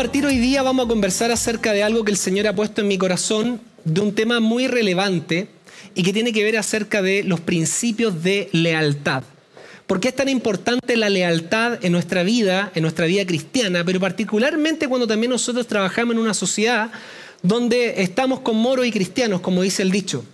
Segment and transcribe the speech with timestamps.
[0.00, 2.88] Partir hoy día, vamos a conversar acerca de algo que el Señor ha puesto en
[2.88, 5.48] mi corazón, de un tema muy relevante
[5.94, 9.24] y que tiene que ver acerca de los principios de lealtad.
[9.86, 14.00] ¿Por qué es tan importante la lealtad en nuestra vida, en nuestra vida cristiana, pero
[14.00, 16.90] particularmente cuando también nosotros trabajamos en una sociedad
[17.42, 20.24] donde estamos con moros y cristianos, como dice el dicho?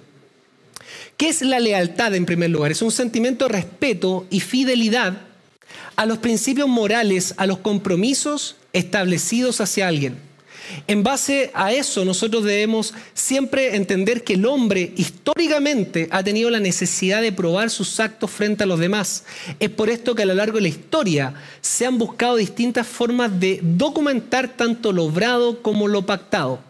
[1.17, 2.71] ¿Qué es la lealtad en primer lugar?
[2.71, 5.23] Es un sentimiento de respeto y fidelidad
[5.97, 10.27] a los principios morales, a los compromisos establecidos hacia alguien.
[10.87, 16.61] En base a eso, nosotros debemos siempre entender que el hombre históricamente ha tenido la
[16.61, 19.25] necesidad de probar sus actos frente a los demás.
[19.61, 23.39] Es por esto que a lo largo de la historia se han buscado distintas formas
[23.39, 26.61] de documentar tanto lo obrado como lo pactado.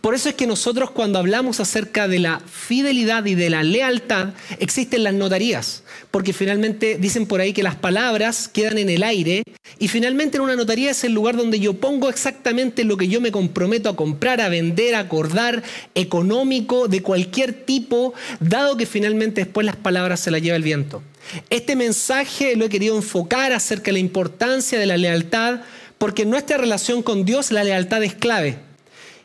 [0.00, 4.30] Por eso es que nosotros cuando hablamos acerca de la fidelidad y de la lealtad,
[4.58, 9.42] existen las notarías, porque finalmente dicen por ahí que las palabras quedan en el aire
[9.78, 13.20] y finalmente en una notaría es el lugar donde yo pongo exactamente lo que yo
[13.20, 15.62] me comprometo a comprar, a vender, a acordar,
[15.94, 21.02] económico, de cualquier tipo, dado que finalmente después las palabras se las lleva el viento.
[21.48, 25.60] Este mensaje lo he querido enfocar acerca de la importancia de la lealtad,
[25.98, 28.69] porque en nuestra relación con Dios la lealtad es clave.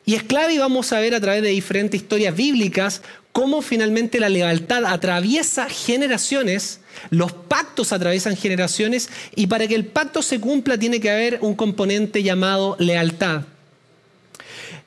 [0.06, 4.20] Y es clave y vamos a ver a través de diferentes historias bíblicas cómo finalmente
[4.20, 10.78] la lealtad atraviesa generaciones, los pactos atraviesan generaciones y para que el pacto se cumpla
[10.78, 13.42] tiene que haber un componente llamado lealtad.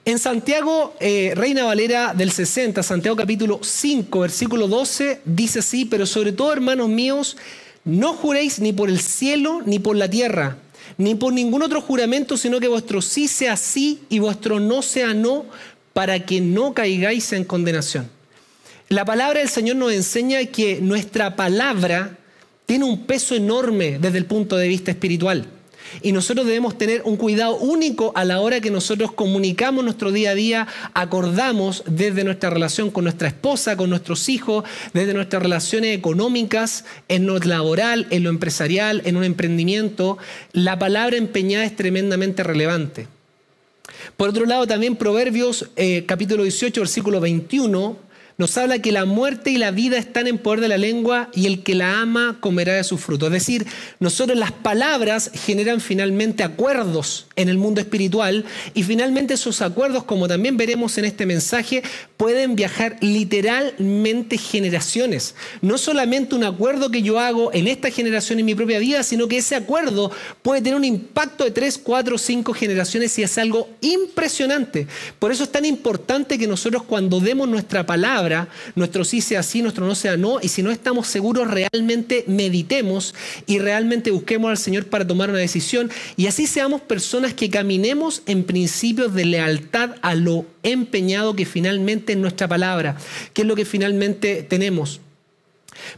[0.04, 6.06] En Santiago, eh, Reina Valera del 60, Santiago capítulo 5, versículo 12, dice así, pero
[6.06, 7.36] sobre todo hermanos míos,
[7.84, 10.56] no juréis ni por el cielo ni por la tierra
[10.96, 15.14] ni por ningún otro juramento, sino que vuestro sí sea sí y vuestro no sea
[15.14, 15.46] no,
[15.92, 18.08] para que no caigáis en condenación.
[18.88, 22.16] La palabra del Señor nos enseña que nuestra palabra
[22.64, 25.46] tiene un peso enorme desde el punto de vista espiritual.
[26.02, 30.30] Y nosotros debemos tener un cuidado único a la hora que nosotros comunicamos nuestro día
[30.30, 35.96] a día, acordamos desde nuestra relación con nuestra esposa, con nuestros hijos, desde nuestras relaciones
[35.96, 40.18] económicas, en lo laboral, en lo empresarial, en un emprendimiento.
[40.52, 43.08] La palabra empeñada es tremendamente relevante.
[44.16, 48.07] Por otro lado, también Proverbios eh, capítulo 18, versículo 21
[48.38, 51.46] nos habla que la muerte y la vida están en poder de la lengua y
[51.46, 53.26] el que la ama comerá de su fruto.
[53.26, 53.66] Es decir,
[53.98, 58.44] nosotros las palabras generan finalmente acuerdos en el mundo espiritual
[58.74, 61.82] y finalmente esos acuerdos, como también veremos en este mensaje,
[62.16, 65.34] pueden viajar literalmente generaciones.
[65.60, 69.26] No solamente un acuerdo que yo hago en esta generación en mi propia vida, sino
[69.26, 70.12] que ese acuerdo
[70.42, 74.86] puede tener un impacto de tres, cuatro, cinco generaciones y es algo impresionante.
[75.18, 78.27] Por eso es tan importante que nosotros cuando demos nuestra palabra,
[78.74, 83.14] nuestro sí sea sí, nuestro no sea no, y si no estamos seguros, realmente meditemos
[83.46, 88.22] y realmente busquemos al Señor para tomar una decisión, y así seamos personas que caminemos
[88.26, 92.96] en principios de lealtad a lo empeñado que finalmente es nuestra palabra,
[93.32, 95.00] que es lo que finalmente tenemos.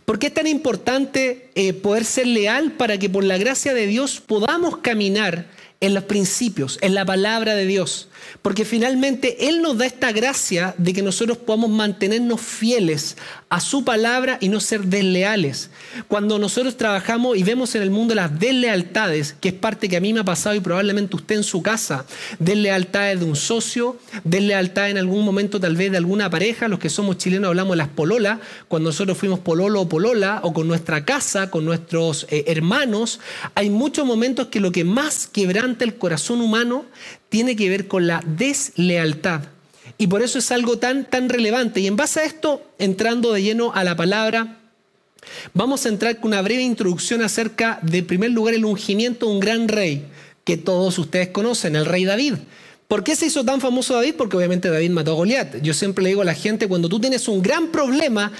[0.04, 3.86] ¿Por qué es tan importante eh, poder ser leal para que por la gracia de
[3.86, 5.46] Dios podamos caminar
[5.80, 8.08] en los principios, en la palabra de Dios?
[8.42, 13.16] Porque finalmente Él nos da esta gracia de que nosotros podamos mantenernos fieles
[13.48, 15.70] a su palabra y no ser desleales.
[16.08, 20.00] Cuando nosotros trabajamos y vemos en el mundo las deslealtades, que es parte que a
[20.00, 22.04] mí me ha pasado y probablemente usted en su casa,
[22.38, 26.88] deslealtades de un socio, deslealtad en algún momento tal vez de alguna pareja, los que
[26.88, 28.38] somos chilenos hablamos de las pololas,
[28.68, 33.20] cuando nosotros fuimos pololo o polola, o con nuestra casa, con nuestros eh, hermanos,
[33.54, 36.84] hay muchos momentos que lo que más quebranta el corazón humano
[37.30, 39.44] tiene que ver con la deslealtad.
[39.96, 41.80] Y por eso es algo tan, tan relevante.
[41.80, 44.58] Y en base a esto, entrando de lleno a la palabra,
[45.54, 49.32] vamos a entrar con una breve introducción acerca, de, en primer lugar, el ungimiento de
[49.32, 50.06] un gran rey,
[50.44, 52.34] que todos ustedes conocen, el rey David.
[52.88, 54.14] ¿Por qué se hizo tan famoso David?
[54.16, 55.62] Porque obviamente David mató a Goliat.
[55.62, 58.32] Yo siempre le digo a la gente, cuando tú tienes un gran problema,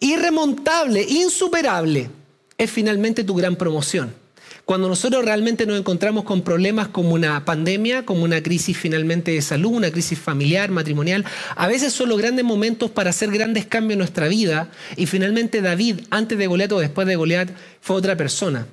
[0.00, 2.10] irremontable, insuperable,
[2.58, 4.21] es finalmente tu gran promoción.
[4.64, 9.42] Cuando nosotros realmente nos encontramos con problemas como una pandemia, como una crisis finalmente de
[9.42, 11.24] salud, una crisis familiar, matrimonial,
[11.56, 14.70] a veces son los grandes momentos para hacer grandes cambios en nuestra vida.
[14.96, 17.50] Y finalmente David, antes de Goliat o después de Goliat,
[17.80, 18.66] fue otra persona.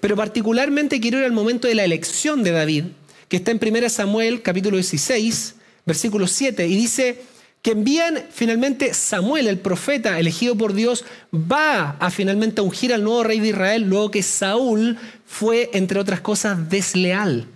[0.00, 2.84] Pero particularmente quiero ir al momento de la elección de David,
[3.28, 7.22] que está en 1 Samuel capítulo 16, versículo 7, y dice
[7.62, 13.22] que envían finalmente Samuel, el profeta elegido por Dios, va a finalmente ungir al nuevo
[13.22, 17.46] rey de Israel, luego que Saúl fue, entre otras cosas, desleal.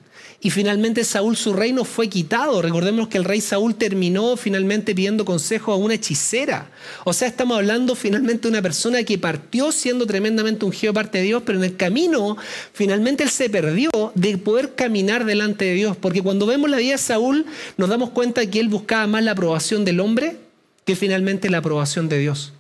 [0.46, 2.62] Y finalmente Saúl su reino fue quitado.
[2.62, 6.70] Recordemos que el rey Saúl terminó finalmente pidiendo consejo a una hechicera.
[7.02, 11.24] O sea, estamos hablando finalmente de una persona que partió siendo tremendamente ungido parte de
[11.24, 12.36] Dios, pero en el camino
[12.72, 15.96] finalmente él se perdió de poder caminar delante de Dios.
[15.96, 17.44] Porque cuando vemos la vida de Saúl
[17.76, 20.36] nos damos cuenta que él buscaba más la aprobación del hombre
[20.84, 22.52] que finalmente la aprobación de Dios.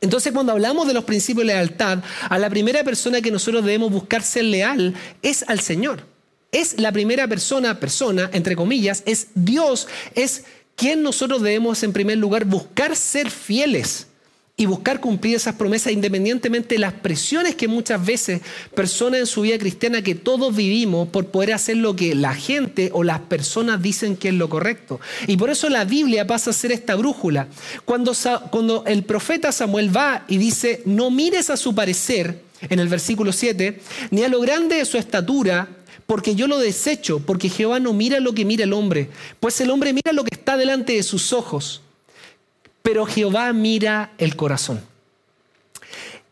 [0.00, 1.98] Entonces, cuando hablamos de los principios de lealtad,
[2.30, 6.04] a la primera persona que nosotros debemos buscar ser leal es al Señor
[6.52, 10.44] es la primera persona, persona, entre comillas, es Dios, es
[10.76, 14.06] quien nosotros debemos en primer lugar buscar ser fieles
[14.56, 18.40] y buscar cumplir esas promesas independientemente de las presiones que muchas veces
[18.74, 22.90] personas en su vida cristiana que todos vivimos por poder hacer lo que la gente
[22.92, 25.00] o las personas dicen que es lo correcto.
[25.28, 27.46] Y por eso la Biblia pasa a ser esta brújula.
[27.84, 28.12] Cuando,
[28.50, 33.32] cuando el profeta Samuel va y dice, no mires a su parecer, en el versículo
[33.32, 33.80] 7,
[34.10, 35.68] ni a lo grande de su estatura,
[36.08, 39.10] porque yo lo desecho, porque Jehová no mira lo que mira el hombre,
[39.40, 41.82] pues el hombre mira lo que está delante de sus ojos,
[42.82, 44.80] pero Jehová mira el corazón.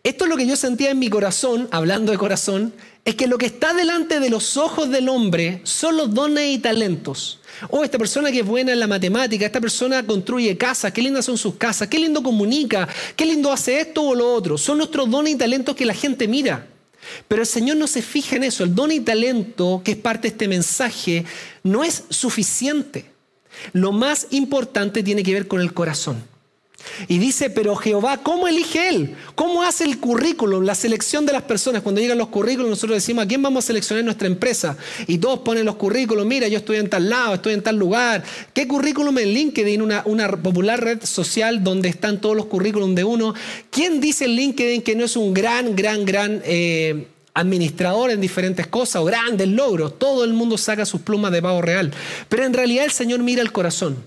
[0.02, 2.72] Esto es lo que yo sentía en mi corazón, hablando de corazón,
[3.04, 6.58] es que lo que está delante de los ojos del hombre son los dones y
[6.58, 7.40] talentos.
[7.68, 11.26] Oh, esta persona que es buena en la matemática, esta persona construye casas, qué lindas
[11.26, 14.56] son sus casas, qué lindo comunica, qué lindo hace esto o lo otro.
[14.56, 16.66] Son nuestros dones y talentos que la gente mira.
[17.28, 18.64] Pero el Señor no se fija en eso.
[18.64, 21.24] El don y talento, que es parte de este mensaje,
[21.62, 23.10] no es suficiente.
[23.72, 26.22] Lo más importante tiene que ver con el corazón.
[27.08, 29.14] Y dice, pero Jehová, ¿cómo elige Él?
[29.34, 31.82] ¿Cómo hace el currículum, la selección de las personas?
[31.82, 34.76] Cuando llegan los currículos, nosotros decimos, ¿a quién vamos a seleccionar en nuestra empresa?
[35.06, 38.22] Y todos ponen los currículos, mira, yo estoy en tal lado, estoy en tal lugar.
[38.52, 43.04] ¿Qué currículum en LinkedIn, una, una popular red social donde están todos los currículums de
[43.04, 43.34] uno?
[43.70, 46.42] ¿Quién dice en LinkedIn que no es un gran, gran, gran...
[46.44, 49.98] Eh, administrador en diferentes cosas o grandes logros.
[49.98, 51.92] Todo el mundo saca sus plumas de pavo real.
[52.30, 54.02] Pero en realidad el Señor mira el corazón.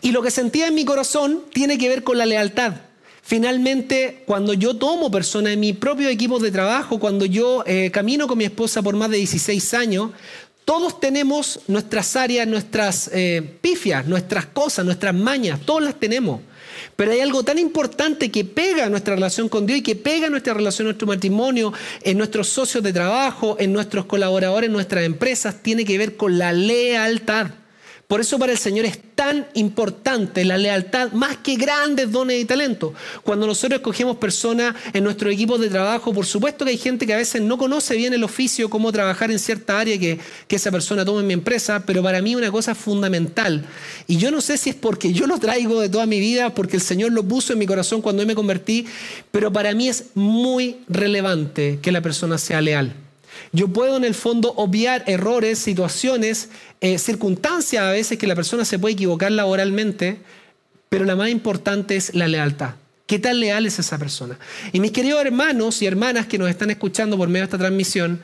[0.00, 2.74] Y lo que sentía en mi corazón tiene que ver con la lealtad.
[3.22, 8.26] Finalmente, cuando yo tomo personas en mi propio equipo de trabajo, cuando yo eh, camino
[8.26, 10.10] con mi esposa por más de 16 años,
[10.64, 16.40] todos tenemos nuestras áreas, nuestras eh, pifias, nuestras cosas, nuestras mañas, todas las tenemos.
[16.96, 20.54] Pero hay algo tan importante que pega nuestra relación con Dios y que pega nuestra
[20.54, 25.84] relación, nuestro matrimonio, en nuestros socios de trabajo, en nuestros colaboradores, en nuestras empresas, tiene
[25.84, 27.48] que ver con la lealtad.
[28.10, 32.44] Por eso para el Señor es tan importante la lealtad más que grandes dones y
[32.44, 32.92] talentos.
[33.22, 37.14] Cuando nosotros escogemos personas en nuestro equipo de trabajo, por supuesto que hay gente que
[37.14, 40.18] a veces no conoce bien el oficio, cómo trabajar en cierta área que,
[40.48, 43.64] que esa persona toma en mi empresa, pero para mí una cosa fundamental.
[44.08, 46.78] Y yo no sé si es porque yo lo traigo de toda mi vida, porque
[46.78, 48.86] el Señor lo puso en mi corazón cuando me convertí,
[49.30, 52.92] pero para mí es muy relevante que la persona sea leal.
[53.52, 56.48] Yo puedo en el fondo obviar errores, situaciones,
[56.80, 60.18] eh, circunstancias a veces que la persona se puede equivocar laboralmente,
[60.88, 62.74] pero la más importante es la lealtad.
[63.06, 64.38] ¿Qué tan leal es esa persona?
[64.72, 68.20] Y mis queridos hermanos y hermanas que nos están escuchando por medio de esta transmisión,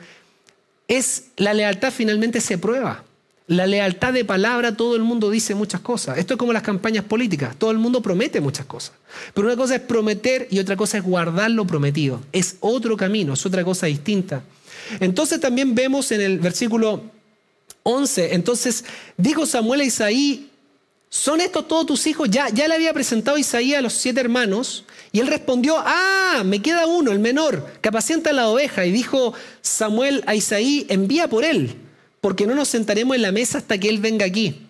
[0.87, 3.03] es la lealtad finalmente se prueba.
[3.47, 6.17] La lealtad de palabra, todo el mundo dice muchas cosas.
[6.17, 8.93] Esto es como las campañas políticas, todo el mundo promete muchas cosas.
[9.33, 12.21] Pero una cosa es prometer y otra cosa es guardar lo prometido.
[12.33, 14.43] Es otro camino, es otra cosa distinta.
[14.99, 17.03] Entonces también vemos en el versículo
[17.83, 18.83] 11, entonces
[19.15, 20.49] dijo Samuel a Isaí,
[21.09, 22.29] ¿son estos todos tus hijos?
[22.29, 26.61] Ya, ya le había presentado Isaí a los siete hermanos y él respondió, ah, me
[26.61, 28.85] queda uno, el menor, que apacienta la oveja.
[28.85, 31.75] Y dijo Samuel a Isaí, envía por él,
[32.19, 34.67] porque no nos sentaremos en la mesa hasta que él venga aquí.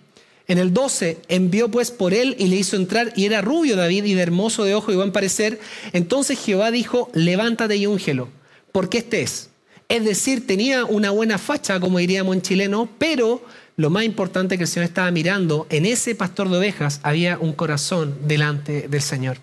[0.47, 4.05] En el 12 envió pues por él y le hizo entrar y era rubio David
[4.05, 5.59] y de hermoso de ojo y buen parecer.
[5.91, 8.29] Entonces Jehová dijo, levántate y úngelo,
[8.71, 9.49] porque este es.
[9.89, 13.43] Es decir, tenía una buena facha, como diríamos en chileno, pero
[13.77, 17.53] lo más importante que el Señor estaba mirando, en ese pastor de ovejas había un
[17.53, 19.37] corazón delante del Señor.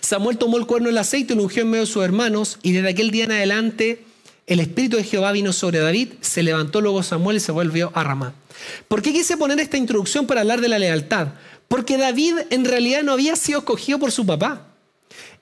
[0.00, 2.72] Samuel tomó el cuerno del aceite y lo ungió en medio de sus hermanos, y
[2.72, 4.04] desde aquel día en adelante
[4.46, 8.04] el Espíritu de Jehová vino sobre David, se levantó luego Samuel y se volvió a
[8.04, 8.34] Ramá.
[8.88, 11.28] ¿Por qué quise poner esta introducción para hablar de la lealtad?
[11.66, 14.66] Porque David en realidad no había sido escogido por su papá.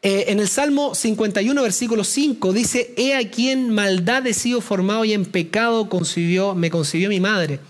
[0.05, 5.05] Eh, en el Salmo 51, versículo 5, dice, He aquí en maldad he sido formado
[5.05, 7.61] y en pecado concibió, me concibió mi madre.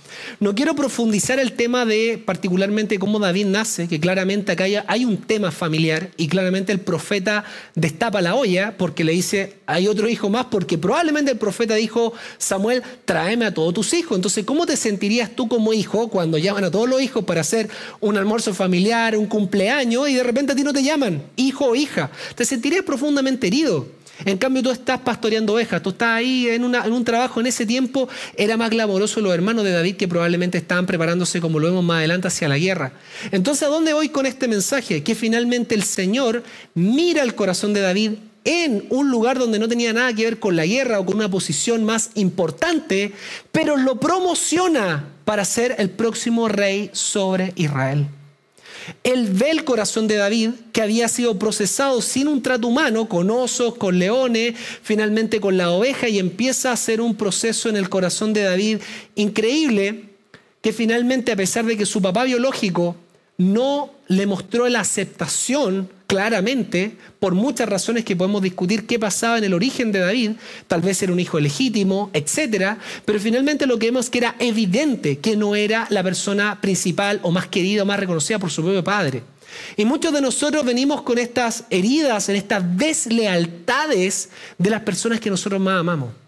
[0.40, 5.18] No quiero profundizar el tema de particularmente cómo David nace, que claramente acá hay un
[5.18, 10.30] tema familiar y claramente el profeta destapa la olla porque le dice, hay otro hijo
[10.30, 14.16] más, porque probablemente el profeta dijo, Samuel, tráeme a todos tus hijos.
[14.16, 17.68] Entonces, ¿cómo te sentirías tú como hijo cuando llaman a todos los hijos para hacer
[18.00, 21.74] un almuerzo familiar, un cumpleaños y de repente a ti no te llaman, hijo o
[21.74, 22.10] hija?
[22.34, 23.86] Te sentirías profundamente herido.
[24.24, 27.40] En cambio, tú estás pastoreando ovejas, tú estás ahí en, un trabajo.
[27.40, 31.58] En ese tiempo era más glamoroso los hermanos de David que probablemente estaban preparándose, como
[31.58, 32.92] lo vemos más adelante, hacia la guerra.
[33.30, 35.02] Entonces, ¿a dónde voy con este mensaje?
[35.02, 36.42] Que finalmente el Señor
[36.74, 38.12] mira el corazón de David
[38.44, 41.30] en un lugar donde no tenía nada que ver con la guerra o con una
[41.30, 43.12] posición más importante,
[43.50, 48.06] pero lo promociona para ser el próximo rey sobre Israel.
[49.04, 53.30] Él ve el corazón de David que había sido procesado sin un trato humano, con
[53.30, 57.88] osos, con leones, finalmente con la oveja y empieza a hacer un proceso en el
[57.88, 58.78] corazón de David
[59.14, 60.10] increíble
[60.60, 62.96] que finalmente a pesar de que su papá biológico
[63.36, 69.44] no le mostró la aceptación claramente, por muchas razones que podemos discutir qué pasaba en
[69.44, 70.32] el origen de David,
[70.66, 72.76] tal vez era un hijo legítimo, etc.
[73.06, 77.18] Pero finalmente lo que vemos es que era evidente que no era la persona principal
[77.22, 79.22] o más querida o más reconocida por su propio padre.
[79.74, 84.28] Y muchos de nosotros venimos con estas heridas, en estas deslealtades
[84.58, 86.21] de las personas que nosotros más amamos.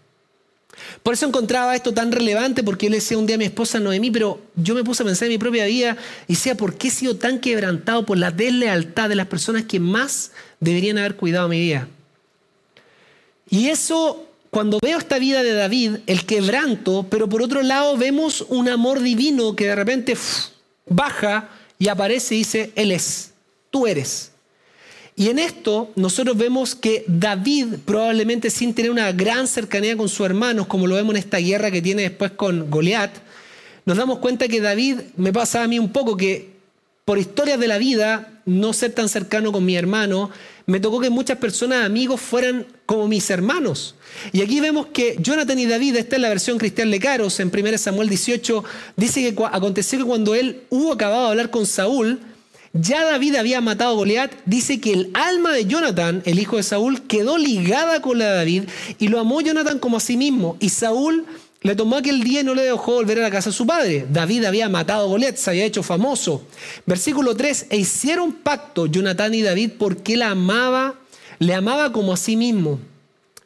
[1.03, 3.79] Por eso encontraba esto tan relevante, porque yo le decía un día a mi esposa
[3.79, 6.87] Noemí, pero yo me puse a pensar en mi propia vida y decía, ¿por qué
[6.87, 11.47] he sido tan quebrantado por la deslealtad de las personas que más deberían haber cuidado
[11.47, 11.87] mi vida?
[13.49, 18.45] Y eso, cuando veo esta vida de David, el quebranto, pero por otro lado vemos
[18.49, 20.17] un amor divino que de repente
[20.87, 23.31] baja y aparece y dice, Él es,
[23.69, 24.31] tú eres.
[25.15, 30.25] Y en esto nosotros vemos que David, probablemente sin tener una gran cercanía con sus
[30.25, 33.11] hermanos, como lo vemos en esta guerra que tiene después con Goliat,
[33.85, 36.55] nos damos cuenta que David, me pasa a mí un poco que
[37.05, 40.31] por historias de la vida, no ser tan cercano con mi hermano,
[40.65, 43.95] me tocó que muchas personas, amigos, fueran como mis hermanos.
[44.33, 47.51] Y aquí vemos que Jonathan y David, esta es la versión cristiana de Caros, en
[47.55, 48.63] 1 Samuel 18,
[48.97, 52.19] dice que aconteció que cuando él hubo acabado de hablar con Saúl,
[52.77, 56.63] ya David había matado a Goliat, dice que el alma de Jonathan, el hijo de
[56.63, 58.63] Saúl, quedó ligada con la de David
[58.99, 60.57] y lo amó Jonathan como a sí mismo.
[60.59, 61.25] Y Saúl
[61.61, 64.05] le tomó aquel día y no le dejó volver a la casa de su padre.
[64.11, 66.45] David había matado a Goliat, se había hecho famoso.
[66.85, 70.95] Versículo 3, e hicieron pacto Jonathan y David porque él amaba,
[71.39, 72.81] le amaba como a sí mismo.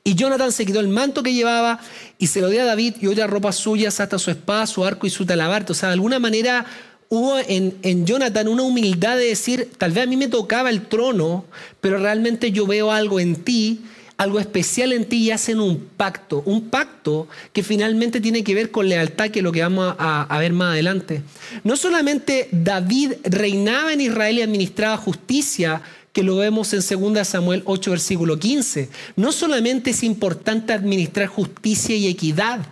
[0.04, 1.80] Y Jonathan se quitó el manto que llevaba
[2.18, 5.06] y se lo dio a David y otras ropas suyas hasta su espada, su arco
[5.06, 5.74] y su talabarte.
[5.74, 6.66] O sea, de alguna manera
[7.10, 11.46] hubo en, Jonathan una humildad de decir, tal vez a mí me tocaba el trono,
[11.82, 13.82] pero realmente yo veo algo en ti,
[14.18, 18.70] algo especial en ti y hacen un pacto, un pacto que finalmente tiene que ver
[18.70, 21.24] con lealtad, que es lo que vamos a, a ver más adelante.
[21.64, 25.82] No solamente David reinaba en Israel y administraba justicia,
[26.14, 26.82] que lo vemos en
[27.14, 28.90] 2 Samuel 8, versículo 15.
[29.16, 32.66] No solamente es importante administrar justicia y equidad,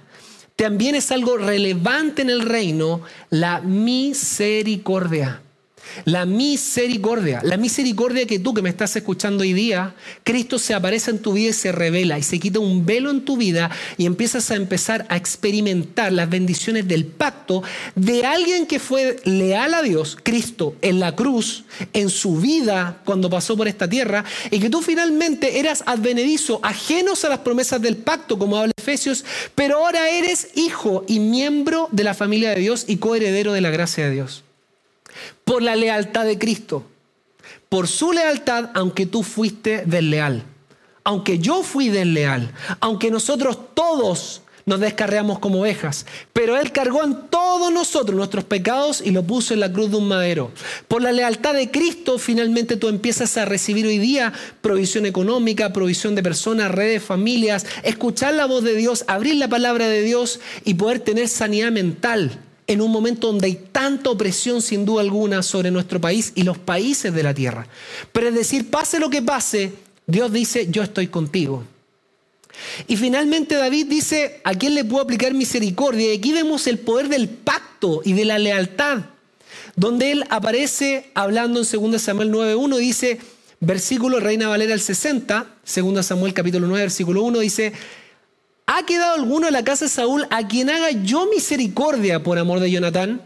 [0.57, 5.41] también es algo relevante en el reino la misericordia.
[6.05, 11.11] La misericordia, la misericordia que tú que me estás escuchando hoy día, Cristo se aparece
[11.11, 14.05] en tu vida y se revela y se quita un velo en tu vida y
[14.05, 17.63] empiezas a empezar a experimentar las bendiciones del pacto
[17.95, 23.29] de alguien que fue leal a Dios, Cristo, en la cruz, en su vida cuando
[23.29, 27.97] pasó por esta tierra y que tú finalmente eras advenedizo, ajenos a las promesas del
[27.97, 29.25] pacto, como habla Efesios,
[29.55, 33.69] pero ahora eres hijo y miembro de la familia de Dios y coheredero de la
[33.69, 34.43] gracia de Dios
[35.47, 36.83] por la lealtad de Cristo.
[37.69, 40.43] Por su lealtad, aunque tú fuiste desleal.
[41.05, 42.51] Aunque yo fui desleal.
[42.81, 46.05] Aunque nosotros todos nos descarreamos como ovejas.
[46.33, 49.95] Pero Él cargó en todos nosotros nuestros pecados y lo puso en la cruz de
[49.95, 50.51] un madero.
[50.89, 56.13] Por la lealtad de Cristo, finalmente tú empiezas a recibir hoy día provisión económica, provisión
[56.13, 60.73] de personas, redes, familias, escuchar la voz de Dios, abrir la palabra de Dios y
[60.73, 62.37] poder tener sanidad mental
[62.67, 66.57] en un momento donde hay tanta opresión sin duda alguna sobre nuestro país y los
[66.57, 67.67] países de la tierra.
[68.11, 69.71] Pero es decir, pase lo que pase,
[70.05, 71.63] Dios dice, yo estoy contigo.
[72.87, 76.13] Y finalmente David dice, ¿a quién le puedo aplicar misericordia?
[76.13, 79.05] Y aquí vemos el poder del pacto y de la lealtad,
[79.75, 83.19] donde él aparece hablando en 2 Samuel 9.1, dice,
[83.59, 87.73] versículo Reina Valera el 60, 2 Samuel capítulo 9, versículo 1, dice,
[88.69, 92.59] ¿Ha quedado alguno en la casa de Saúl a quien haga yo misericordia por amor
[92.59, 93.21] de Jonatán?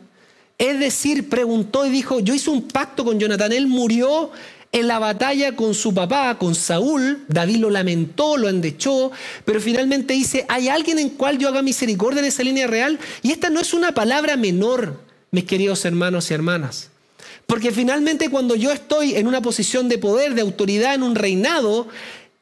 [0.59, 4.31] Es decir, preguntó y dijo, yo hice un pacto con Jonatán, él murió
[4.71, 9.11] En la batalla con su papá, con Saúl, David lo lamentó, lo endechó,
[9.43, 12.97] pero finalmente dice, ¿hay alguien en cual yo haga misericordia en esa línea real?
[13.21, 16.91] Y esta no es una palabra menor, mis queridos hermanos y hermanas.
[17.47, 21.89] Porque finalmente cuando yo estoy en una posición de poder, de autoridad, en un reinado,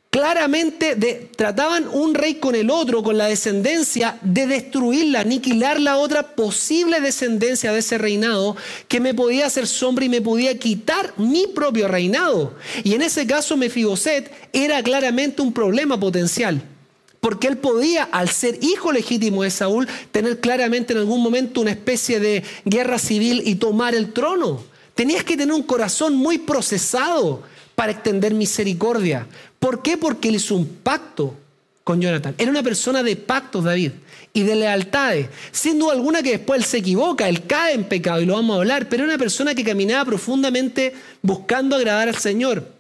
[0.10, 0.96] claramente
[1.36, 7.00] trataban un rey con el otro, con la descendencia, de destruirla, aniquilar la otra posible
[7.00, 8.56] descendencia de ese reinado
[8.88, 12.56] que me podía hacer sombra y me podía quitar mi propio reinado.
[12.84, 16.62] Y en ese caso Mefiboset era claramente un problema potencial.
[17.22, 21.72] Porque él podía, al ser hijo legítimo de Saúl, tener claramente en algún momento una
[21.72, 24.64] especie de guerra civil y tomar el trono.
[24.96, 27.44] Tenías que tener un corazón muy procesado
[27.76, 29.28] para extender misericordia.
[29.60, 29.98] ¿Por qué?
[29.98, 31.36] Porque él hizo un pacto
[31.84, 32.36] con Jonathan.
[32.38, 33.92] Era una persona de pactos, David,
[34.32, 35.28] y de lealtades.
[35.52, 38.56] Sin duda alguna que después él se equivoca, él cae en pecado, y lo vamos
[38.56, 42.79] a hablar, pero era una persona que caminaba profundamente buscando agradar al Señor.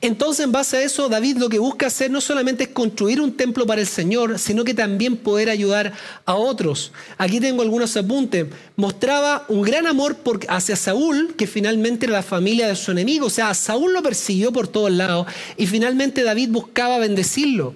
[0.00, 3.36] Entonces, en base a eso, David lo que busca hacer no solamente es construir un
[3.36, 5.92] templo para el Señor, sino que también poder ayudar
[6.24, 6.92] a otros.
[7.16, 8.46] Aquí tengo algunos apuntes.
[8.76, 10.16] Mostraba un gran amor
[10.48, 13.26] hacia Saúl, que finalmente era la familia de su enemigo.
[13.26, 15.26] O sea, Saúl lo persiguió por todos lados
[15.56, 17.74] y finalmente David buscaba bendecirlo.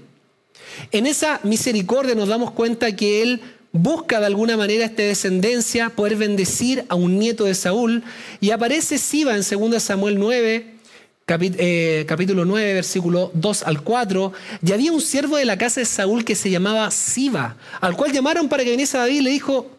[0.90, 3.40] En esa misericordia nos damos cuenta que él
[3.72, 8.02] busca de alguna manera esta descendencia, poder bendecir a un nieto de Saúl.
[8.40, 10.71] Y aparece Siba en 2 Samuel 9,
[11.28, 14.32] eh, capítulo 9, versículo 2 al 4,
[14.64, 18.12] y había un siervo de la casa de Saúl que se llamaba Siba, al cual
[18.12, 19.70] llamaron para que viniese a David y le dijo,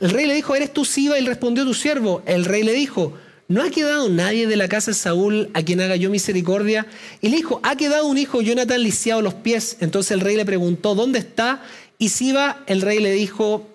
[0.00, 1.18] el rey le dijo, ¿eres tú Siba?
[1.18, 2.22] Y respondió tu siervo.
[2.24, 3.12] El rey le dijo,
[3.48, 6.86] ¿no ha quedado nadie de la casa de Saúl a quien haga yo misericordia?
[7.20, 9.76] Y le dijo, ha quedado un hijo, Jonathan, lisiado los pies.
[9.80, 11.62] Entonces el rey le preguntó, ¿dónde está?
[11.98, 13.66] Y Siba, el rey le dijo,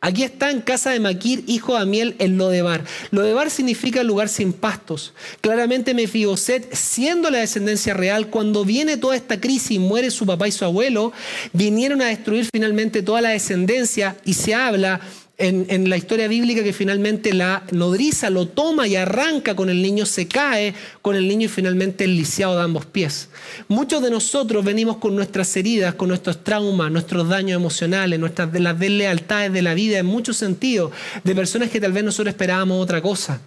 [0.00, 2.84] Aquí está en casa de Maquir, hijo de Amiel, en Lodebar.
[3.10, 5.12] Lodebar significa lugar sin pastos.
[5.40, 10.46] Claramente Mefiboset, siendo la descendencia real, cuando viene toda esta crisis y muere su papá
[10.46, 11.12] y su abuelo,
[11.52, 15.00] vinieron a destruir finalmente toda la descendencia y se habla
[15.38, 20.04] en, la historia bíblica que finalmente la nodriza lo toma y arranca con el niño,
[20.04, 23.28] se cae con el niño y finalmente el lisiado de ambos pies.
[23.68, 28.78] Muchos de nosotros venimos con nuestras heridas, con nuestros traumas, nuestros daños emocionales, nuestras las
[28.78, 30.90] deslealtades de la vida en muchos sentidos,
[31.22, 33.40] de personas que tal vez nosotros esperábamos otra cosa.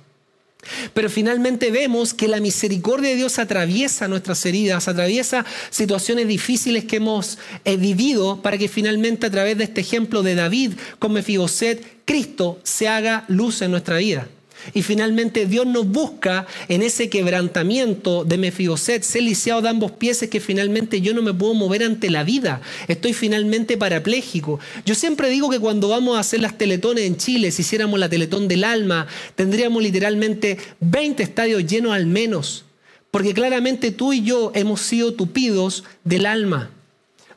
[0.93, 6.97] Pero finalmente vemos que la misericordia de Dios atraviesa nuestras heridas, atraviesa situaciones difíciles que
[6.97, 12.03] hemos eh, vivido para que finalmente a través de este ejemplo de David con Mefiboset,
[12.05, 14.27] Cristo se haga luz en nuestra vida.
[14.73, 20.21] Y finalmente Dios nos busca en ese quebrantamiento de Mefiboset, ser lisiado de ambos pies,
[20.23, 22.61] es que finalmente yo no me puedo mover ante la vida.
[22.87, 24.59] Estoy finalmente parapléjico.
[24.85, 28.09] Yo siempre digo que cuando vamos a hacer las teletones en Chile, si hiciéramos la
[28.09, 32.65] teletón del alma, tendríamos literalmente 20 estadios llenos al menos.
[33.11, 36.71] Porque claramente tú y yo hemos sido tupidos del alma.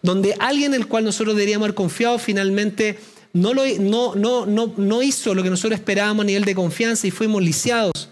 [0.02, 2.98] Donde alguien en el cual nosotros deberíamos haber confiado finalmente
[3.34, 8.08] no, lo, hizo lo que nosotros esperábamos a nivel de confianza y fuimos lisiados.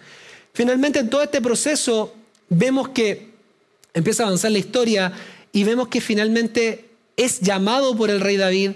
[0.52, 2.12] Finalmente en todo este proceso
[2.48, 3.30] vemos que
[3.94, 5.12] empieza a avanzar la historia
[5.52, 8.72] y vemos que finalmente es llamado por el rey David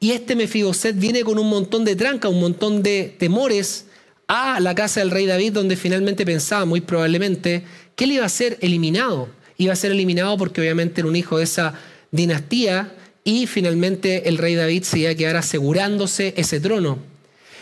[0.00, 3.86] y este Mefiboset viene con un montón de tranca, un montón de temores
[4.26, 7.64] a la casa del rey David donde finalmente pensaba muy probablemente
[7.94, 9.28] que él iba a ser eliminado.
[9.58, 11.74] Iba a ser eliminado porque obviamente era un hijo de esa
[12.10, 12.92] dinastía
[13.28, 16.98] y finalmente el rey David se iba a quedar asegurándose ese trono.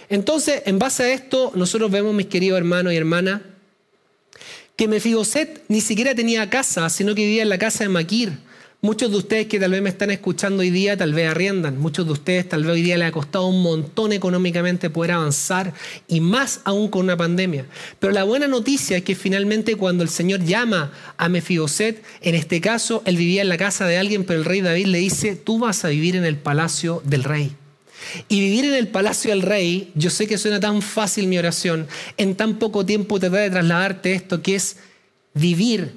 [0.08, 3.40] Entonces, en base a esto, nosotros vemos, mis queridos hermanos y hermanas,
[4.76, 8.38] que Mefiboset ni siquiera tenía casa, sino que vivía en la casa de Maquir,
[8.86, 11.76] Muchos de ustedes que tal vez me están escuchando hoy día tal vez arriendan.
[11.76, 15.74] Muchos de ustedes tal vez hoy día les ha costado un montón económicamente poder avanzar
[16.06, 17.66] y más aún con una pandemia.
[17.98, 22.60] Pero la buena noticia es que finalmente cuando el Señor llama a Mefiboset, en este
[22.60, 25.58] caso él vivía en la casa de alguien, pero el rey David le dice, tú
[25.58, 27.56] vas a vivir en el palacio del rey.
[28.28, 31.88] Y vivir en el palacio del rey, yo sé que suena tan fácil mi oración,
[32.18, 34.76] en tan poco tiempo te de trasladarte esto, que es
[35.34, 35.90] vivir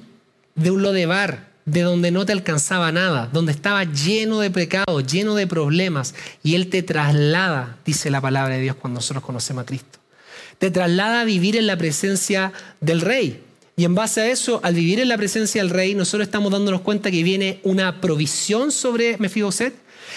[0.56, 5.34] de un lodebar, de donde no te alcanzaba nada, donde estaba lleno de pecados, lleno
[5.34, 9.66] de problemas, y Él te traslada, dice la palabra de Dios cuando nosotros conocemos a
[9.66, 9.98] Cristo.
[10.58, 13.42] Te traslada a vivir en la presencia del Rey.
[13.76, 16.82] Y en base a eso, al vivir en la presencia del Rey, nosotros estamos dándonos
[16.82, 19.74] cuenta que viene una provisión sobre Mefiboset.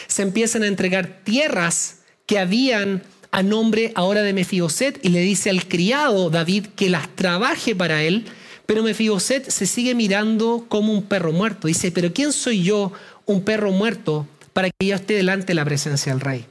[0.08, 5.50] Se empiezan a entregar tierras que habían a nombre ahora de Mefiboset y le dice
[5.50, 8.26] al criado David que las trabaje para él
[8.74, 11.68] pero Mefiboset se sigue mirando como un perro muerto.
[11.68, 12.92] Dice, pero ¿quién soy yo,
[13.28, 16.48] un perro muerto, para que yo esté delante de la presencia del rey?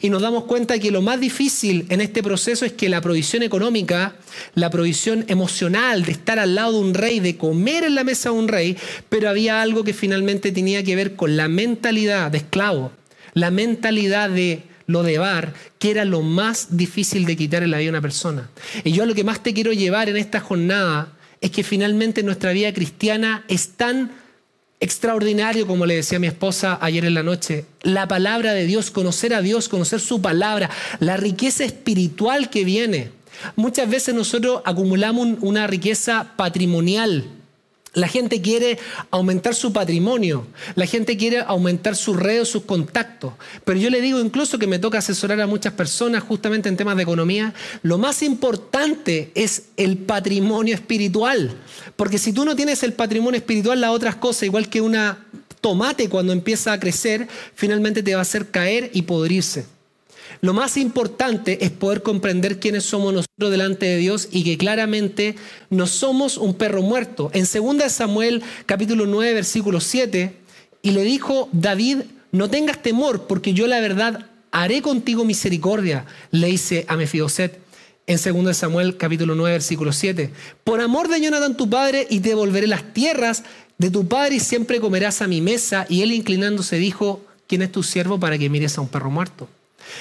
[0.00, 3.42] Y nos damos cuenta que lo más difícil en este proceso es que la provisión
[3.42, 4.16] económica,
[4.54, 8.30] la provisión emocional de estar al lado de un rey, de comer en la mesa
[8.30, 8.78] de un rey,
[9.10, 12.92] pero había algo que finalmente tenía que ver con la mentalidad de esclavo,
[13.34, 17.76] la mentalidad de lo de bar, que era lo más difícil de quitar en la
[17.76, 18.48] vida de una persona.
[18.84, 22.52] Y yo lo que más te quiero llevar en esta jornada es que finalmente nuestra
[22.52, 24.12] vida cristiana es tan
[24.80, 29.34] extraordinario, como le decía mi esposa ayer en la noche, la palabra de Dios, conocer
[29.34, 33.10] a Dios, conocer su palabra, la riqueza espiritual que viene.
[33.56, 37.24] Muchas veces nosotros acumulamos una riqueza patrimonial,
[37.94, 38.78] la gente quiere
[39.10, 43.34] aumentar su patrimonio, la gente quiere aumentar sus redes, sus contactos.
[43.64, 46.96] Pero yo le digo incluso que me toca asesorar a muchas personas justamente en temas
[46.96, 47.52] de economía.
[47.82, 51.54] Lo más importante es el patrimonio espiritual.
[51.96, 55.26] Porque si tú no tienes el patrimonio espiritual, las otras cosas, igual que una
[55.60, 59.66] tomate cuando empieza a crecer, finalmente te va a hacer caer y podrirse.
[60.40, 65.36] Lo más importante es poder comprender quiénes somos nosotros delante de Dios y que claramente
[65.70, 67.30] no somos un perro muerto.
[67.34, 70.34] En 2 Samuel capítulo 9 versículo 7,
[70.82, 71.98] y le dijo David,
[72.32, 77.62] no tengas temor porque yo la verdad haré contigo misericordia, le dice a Mefiboset
[78.06, 80.32] en 2 Samuel capítulo 9 versículo 7.
[80.64, 83.44] Por amor de Jonathan tu padre y te devolveré las tierras
[83.78, 85.86] de tu padre y siempre comerás a mi mesa.
[85.88, 89.48] Y él inclinándose dijo, ¿quién es tu siervo para que mires a un perro muerto?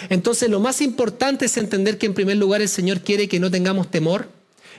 [0.10, 3.52] Entonces lo más importante es entender que en primer lugar el Señor quiere que no
[3.52, 4.30] tengamos temor.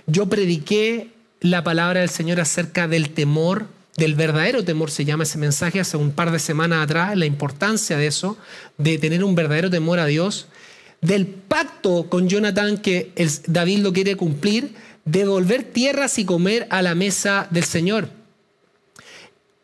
[0.07, 1.09] Yo prediqué
[1.41, 5.97] la palabra del Señor acerca del temor, del verdadero temor se llama ese mensaje hace
[5.97, 8.39] un par de semanas atrás, la importancia de eso,
[8.79, 10.49] de tener un verdadero temor a Dios,
[11.03, 13.13] del pacto con Jonathan que
[13.47, 18.09] David lo quiere cumplir, de volver tierras y comer a la mesa del Señor.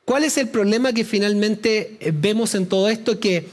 [0.05, 3.20] ¿Cuál es el problema que finalmente eh, vemos en todo esto?
[3.20, 3.46] Que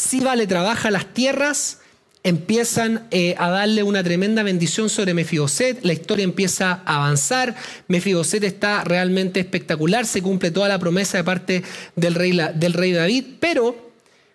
[0.00, 1.80] Siba le trabaja las tierras,
[2.22, 7.54] empiezan eh, a darle una tremenda bendición sobre Mefiboset, la historia empieza a avanzar,
[7.86, 11.62] Mefiboset está realmente espectacular, se cumple toda la promesa de parte
[11.96, 13.92] del rey, del rey David, pero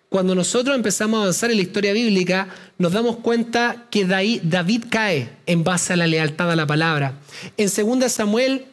[0.08, 2.46] cuando nosotros empezamos a avanzar en la historia bíblica,
[2.78, 7.18] nos damos cuenta que David cae en base a la lealtad a la palabra.
[7.56, 8.66] En 2 Samuel,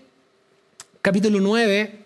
[1.02, 2.00] capítulo 9,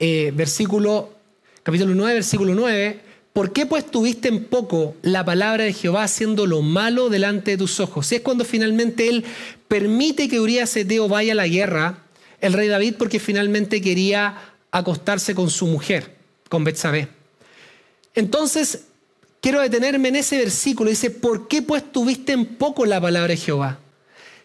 [0.00, 1.14] eh, versículo,
[1.62, 6.46] capítulo 9, versículo 9, ¿Por qué pues tuviste en poco la palabra de Jehová haciendo
[6.46, 8.10] lo malo delante de tus ojos?
[8.10, 9.24] Es cuando finalmente él
[9.68, 12.02] permite que Urias Eteo vaya a la guerra,
[12.40, 14.36] el rey David, porque finalmente quería
[14.72, 16.16] acostarse con su mujer,
[16.48, 17.08] con Betsabé.
[18.14, 18.86] Entonces,
[19.40, 20.90] quiero detenerme en ese versículo.
[20.90, 23.78] Dice, ¿por qué pues tuviste en poco la palabra de Jehová?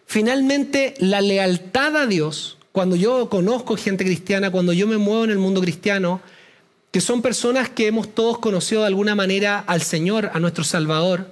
[0.06, 5.30] Finalmente, la lealtad a Dios, cuando yo conozco gente cristiana, cuando yo me muevo en
[5.30, 6.20] el mundo cristiano,
[6.90, 11.30] que son personas que hemos todos conocido de alguna manera al Señor, a nuestro Salvador,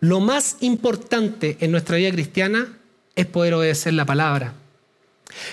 [0.00, 2.78] lo más importante en nuestra vida cristiana
[3.14, 4.54] es poder obedecer la palabra.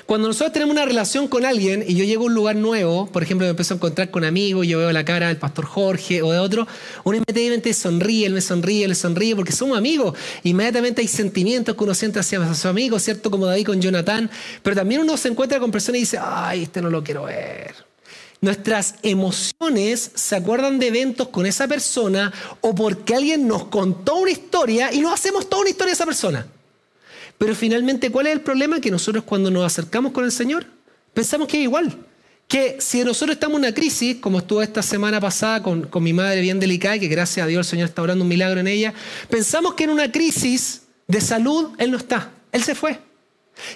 [0.06, 3.24] Cuando nosotros tenemos una relación con alguien y yo llego a un lugar nuevo, por
[3.24, 6.32] ejemplo, me empiezo a encontrar con amigos, yo veo la cara del pastor Jorge o
[6.32, 6.68] de otro,
[7.04, 10.18] uno inmediatamente sonríe, él me sonríe, le sonríe porque somos amigos.
[10.44, 13.32] Inmediatamente hay sentimientos que uno siente hacia su amigo, ¿cierto?
[13.32, 14.30] Como David con Jonathan,
[14.62, 17.93] pero también uno se encuentra con personas y dice, ay, este no lo quiero ver
[18.44, 24.32] Nuestras emociones se acuerdan de eventos con esa persona o porque alguien nos contó una
[24.32, 26.46] historia y nos hacemos toda una historia de esa persona.
[27.38, 28.82] Pero finalmente, ¿cuál es el problema?
[28.82, 30.66] Que nosotros cuando nos acercamos con el Señor,
[31.14, 31.98] pensamos que es igual.
[32.50, 36.12] Que si nosotros estamos en una crisis, como estuvo esta semana pasada con, con mi
[36.12, 38.94] madre bien delicada, que gracias a Dios el Señor está orando un milagro en ella,
[39.30, 43.00] pensamos que en una crisis de salud Él no está, Él se fue.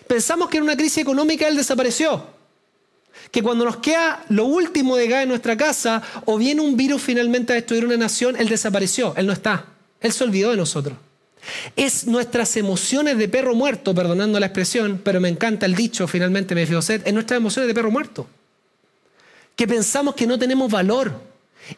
[0.08, 2.36] Pensamos que en una crisis económica Él desapareció
[3.32, 7.02] que cuando nos queda lo último de gas en nuestra casa o viene un virus
[7.02, 9.66] finalmente a destruir una nación, Él desapareció, Él no está,
[10.00, 10.98] Él se olvidó de nosotros.
[11.76, 16.56] Es nuestras emociones de perro muerto, perdonando la expresión, pero me encanta el dicho finalmente,
[16.56, 18.28] me sed, es nuestras emociones de perro muerto.
[19.56, 21.14] Que pensamos que no tenemos valor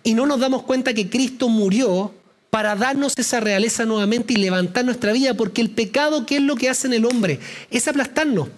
[0.03, 2.13] y no nos damos cuenta que Cristo murió
[2.49, 6.55] para darnos esa realeza nuevamente y levantar nuestra vida, porque el pecado, ¿qué es lo
[6.55, 7.39] que hace en el hombre?
[7.69, 8.49] Es aplastarnos.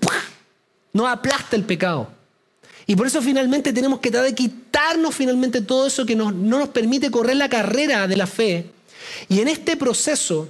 [0.93, 2.09] No aplasta el pecado.
[2.91, 6.67] Y por eso finalmente tenemos que tratar de quitarnos finalmente todo eso que no nos
[6.67, 8.65] permite correr la carrera de la fe.
[9.29, 10.49] Y en este proceso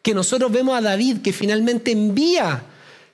[0.00, 2.62] que nosotros vemos a David, que finalmente envía,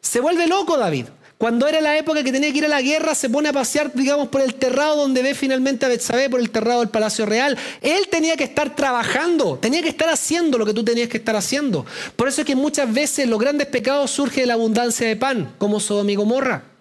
[0.01, 1.07] se vuelve loco David.
[1.39, 3.91] Cuando era la época que tenía que ir a la guerra, se pone a pasear,
[3.93, 7.59] digamos, por el terrado donde ve finalmente a Betsabé, por el terrado del Palacio Real.
[7.83, 11.35] Él tenía que estar trabajando, tenía que estar haciendo lo que tú tenías que estar
[11.35, 11.85] haciendo.
[12.15, 15.53] Por eso es que muchas veces los grandes pecados surgen de la abundancia de pan,
[15.59, 16.76] como Sodom y Gomorra.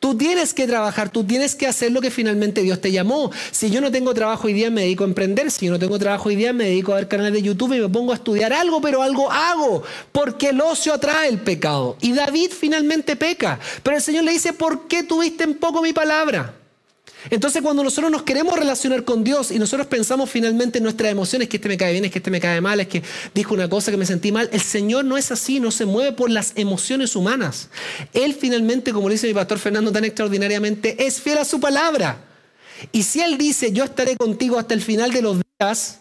[0.00, 3.30] Tú tienes que trabajar, tú tienes que hacer lo que finalmente Dios te llamó.
[3.50, 5.50] Si yo no tengo trabajo hoy día, me dedico a emprender.
[5.50, 7.80] Si yo no tengo trabajo hoy día, me dedico a ver canales de YouTube y
[7.80, 9.82] me pongo a estudiar algo, pero algo hago.
[10.10, 11.98] Porque el ocio atrae el pecado.
[12.00, 13.60] Y David finalmente peca.
[13.82, 16.59] Pero el Señor le dice, ¿por qué tuviste en poco mi palabra?
[17.28, 21.48] Entonces cuando nosotros nos queremos relacionar con Dios y nosotros pensamos finalmente en nuestras emociones,
[21.48, 23.02] que este me cae bien, es que este me cae mal, es que
[23.34, 26.12] dijo una cosa que me sentí mal, el Señor no es así, no se mueve
[26.12, 27.68] por las emociones humanas.
[28.14, 32.24] Él finalmente, como dice mi pastor Fernando tan extraordinariamente, es fiel a su palabra.
[32.92, 36.00] Y si Él dice, yo estaré contigo hasta el final de los días,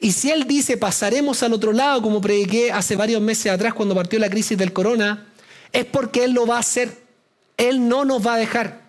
[0.00, 3.94] y si Él dice, pasaremos al otro lado, como prediqué hace varios meses atrás cuando
[3.94, 5.26] partió la crisis del corona,
[5.72, 6.96] es porque Él lo va a hacer.
[7.56, 8.87] Él no nos va a dejar.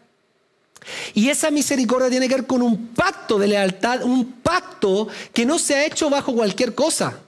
[1.13, 5.59] Y esa misericordia tiene que ver con un pacto de lealtad, un pacto que no
[5.59, 7.19] se ha hecho bajo cualquier cosa.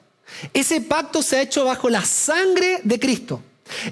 [0.54, 3.42] Ese pacto se ha hecho bajo la sangre de Cristo.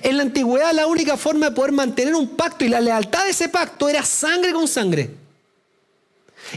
[0.02, 3.32] En la antigüedad la única forma de poder mantener un pacto y la lealtad de
[3.32, 5.12] ese pacto era sangre con sangre.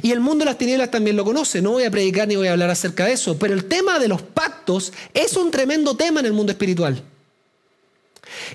[0.01, 1.61] Y el mundo de las tinieblas también lo conoce.
[1.61, 3.39] No voy a predicar ni voy a hablar acerca de eso.
[3.39, 7.03] Pero el tema de los pactos es un tremendo tema en el mundo espiritual.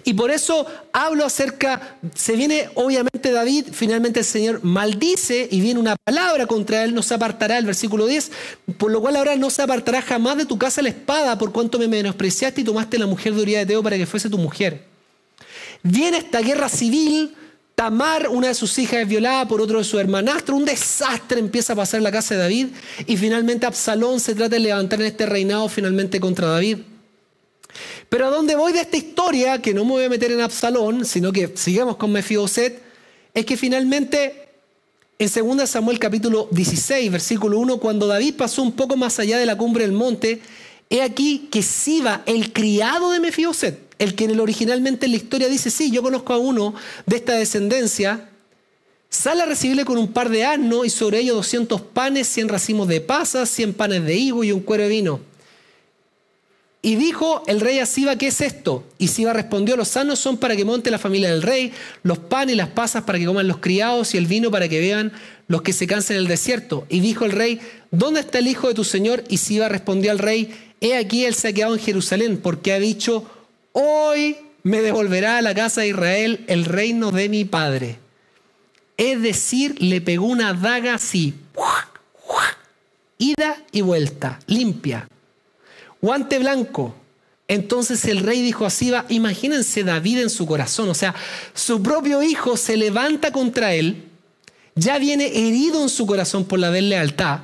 [0.04, 5.80] Y por eso hablo acerca, se viene obviamente David, finalmente el Señor maldice y viene
[5.80, 8.32] una palabra contra él, no se apartará, el versículo 10,
[8.78, 11.80] por lo cual ahora no se apartará jamás de tu casa la espada por cuanto
[11.80, 14.86] me menospreciaste y tomaste la mujer de Uriah de Teo para que fuese tu mujer.
[15.84, 17.36] Viene esta guerra civil,
[17.76, 21.74] Tamar, una de sus hijas, es violada por otro de su hermanastro, un desastre empieza
[21.74, 22.68] a pasar en la casa de David
[23.06, 26.80] y finalmente Absalón se trata de levantar en este reinado finalmente contra David.
[28.10, 31.06] Pero a dónde voy de esta historia, que no me voy a meter en Absalón,
[31.06, 32.82] sino que sigamos con Mefiboset,
[33.34, 34.48] es que finalmente
[35.20, 39.46] en 2 Samuel capítulo 16, versículo 1, cuando David pasó un poco más allá de
[39.46, 40.42] la cumbre del monte,
[40.90, 45.72] he aquí que Siba, el criado de Mefiboset, el que originalmente en la historia dice,
[45.72, 48.30] sí, yo conozco a uno de esta descendencia,
[49.10, 52.88] sale a recibirle con un par de asnos y sobre ellos 200 panes, 100 racimos
[52.88, 55.27] de pasas, 100 panes de higo y un cuero de vino.
[56.88, 58.88] Y dijo el rey a Siba, ¿qué es esto?
[58.98, 61.74] Y Siba respondió, los sanos son para que monte la familia del rey,
[62.04, 64.80] los panes y las pasas para que coman los criados y el vino para que
[64.80, 65.12] vean
[65.50, 66.86] los que se cansen en el desierto.
[66.88, 67.60] Y dijo el rey,
[67.92, 69.26] ¿dónde está el hijo de tu señor?
[69.28, 72.80] Y Siba respondió al rey, he aquí él se ha quedado en Jerusalén, porque ha
[72.80, 73.30] dicho,
[73.74, 78.00] hoy me devolverá a la casa de Israel el reino de mi padre.
[78.96, 81.34] Es decir, le pegó una daga así,
[83.18, 85.10] ida y vuelta, limpia
[86.02, 86.96] guante blanco.
[87.48, 91.16] Entonces el rey dijo a Siba, imagínense David en su corazón, o sea,
[91.54, 94.04] su propio hijo se levanta contra él,
[94.76, 97.40] ya viene herido en su corazón por la deslealtad,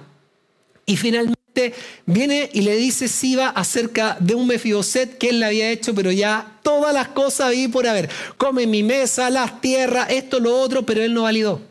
[0.85, 1.73] y finalmente
[2.05, 6.11] viene y le dice Siba acerca de un Mefiboset que él le había hecho, pero
[6.11, 10.85] ya todas las cosas ahí por haber, come mi mesa, las tierras, esto, lo otro,
[10.85, 11.61] pero él no validó.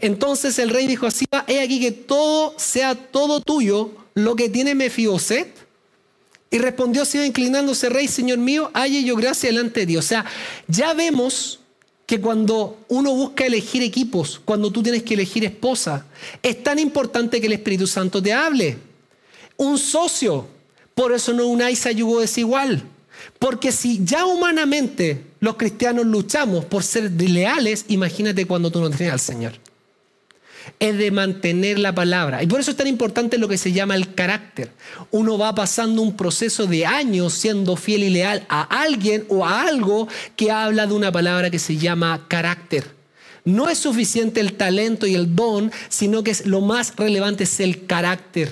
[0.00, 4.48] Entonces el rey dijo a Siba, he aquí que todo sea todo tuyo lo que
[4.48, 5.61] tiene Mefiboset
[6.52, 10.04] y respondió Siba inclinándose, Rey, Señor mío, halle yo gracia delante de Dios.
[10.04, 10.26] O sea,
[10.68, 11.60] ya vemos
[12.04, 16.04] que cuando uno busca elegir equipos, cuando tú tienes que elegir esposa,
[16.42, 18.76] es tan importante que el Espíritu Santo te hable.
[19.56, 20.46] Un socio,
[20.94, 22.82] por eso no unáis a yugo desigual.
[23.38, 29.14] Porque si ya humanamente los cristianos luchamos por ser leales, imagínate cuando tú no tienes
[29.14, 29.61] al Señor
[30.78, 32.42] es de mantener la palabra.
[32.42, 34.70] Y por eso es tan importante lo que se llama el carácter.
[35.10, 39.62] Uno va pasando un proceso de años siendo fiel y leal a alguien o a
[39.62, 42.90] algo que habla de una palabra que se llama carácter.
[43.44, 47.86] No es suficiente el talento y el don, sino que lo más relevante es el
[47.86, 48.50] carácter.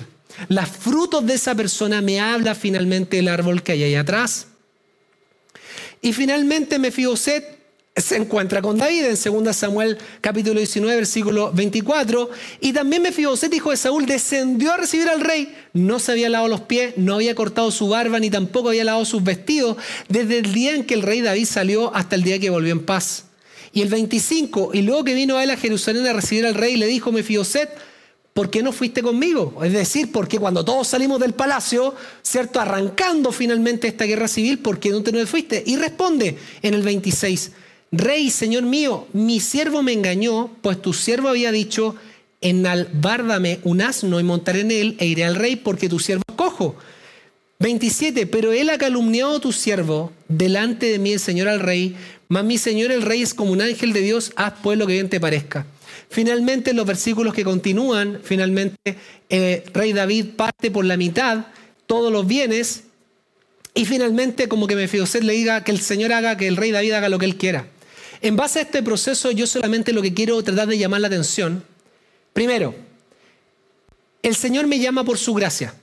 [0.49, 4.47] Los frutos de esa persona me habla finalmente del árbol que hay ahí atrás.
[6.01, 7.60] Y finalmente Mefiboset
[7.95, 12.29] se encuentra con David en 2 Samuel capítulo 19 versículo 24
[12.61, 16.47] y también Mefiboset hijo de Saúl descendió a recibir al rey no se había lavado
[16.47, 19.75] los pies no había cortado su barba ni tampoco había lavado sus vestidos
[20.07, 22.85] desde el día en que el rey David salió hasta el día que volvió en
[22.85, 23.25] paz
[23.73, 26.77] y el 25 y luego que vino a él a Jerusalén a recibir al rey
[26.77, 27.69] le dijo Mefiboset
[28.33, 29.59] ¿por qué no fuiste conmigo?
[29.65, 32.61] Es decir, porque cuando todos salimos del palacio, ¿cierto?
[32.61, 35.61] Arrancando finalmente esta guerra civil, ¿por qué no te fuiste?
[35.67, 37.51] Y responde en el 26,
[37.93, 41.95] Rey, Señor mío, mi siervo me engañó, pues tu siervo había dicho,
[42.39, 46.35] enalbárdame un asno y montaré en él e iré al rey porque tu siervo es
[46.35, 46.77] cojo.
[47.59, 48.27] 27.
[48.27, 51.97] Pero él ha calumniado a tu siervo delante de mí, el Señor al rey,
[52.29, 54.93] mas mi Señor el rey es como un ángel de Dios, haz pues lo que
[54.93, 55.65] bien te parezca.
[56.09, 58.95] Finalmente, en los versículos que continúan, finalmente,
[59.29, 61.47] eh, rey David parte por la mitad
[61.87, 62.83] todos los bienes
[63.73, 66.93] y finalmente como que Mefiboset le diga que el Señor haga, que el rey David
[66.93, 67.67] haga lo que él quiera.
[68.21, 71.63] En base a este proceso, yo solamente lo que quiero tratar de llamar la atención,
[72.33, 72.75] primero,
[74.21, 75.73] el Señor me llama por su gracia.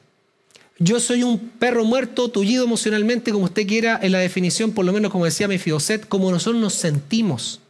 [0.79, 4.93] Yo soy un perro muerto, tullido emocionalmente, como usted quiera, en la definición, por lo
[4.93, 7.61] menos como decía Mefiboset, como nosotros nos sentimos,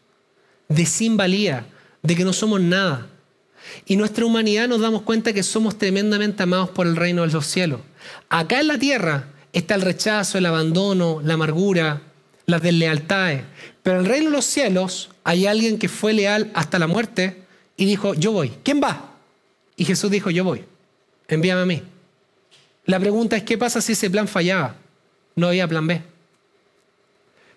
[0.69, 1.67] de sin valía,
[2.03, 3.07] de que no somos nada.
[3.87, 7.47] Y nuestra humanidad nos damos cuenta que somos tremendamente amados por el reino de los
[7.47, 7.81] cielos.
[8.29, 12.03] Acá en la tierra está el rechazo, el abandono, la amargura,
[12.45, 13.43] las deslealtades.
[13.88, 17.38] Pero en el reino de los cielos hay alguien que fue leal hasta la muerte
[17.74, 18.53] y dijo, yo voy.
[18.62, 19.14] ¿Quién va?
[19.77, 20.62] Y Jesús dijo, yo voy.
[21.27, 21.83] Envíame a mí.
[22.85, 24.77] La pregunta es, ¿qué pasa si ese plan fallaba?
[25.37, 26.03] No había plan B.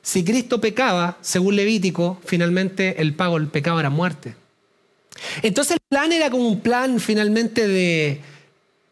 [0.01, 4.33] Si Cristo pecaba, según Levítico, finalmente el pago del pecado era muerte.
[5.41, 8.21] Entonces el plan era como un plan finalmente de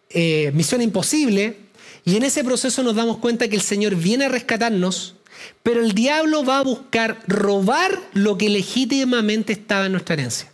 [0.09, 1.55] eh, misión imposible,
[2.03, 5.15] y en ese proceso nos damos cuenta que el Señor viene a rescatarnos,
[5.63, 10.51] pero el diablo va a buscar robar lo que legítimamente estaba en nuestra herencia.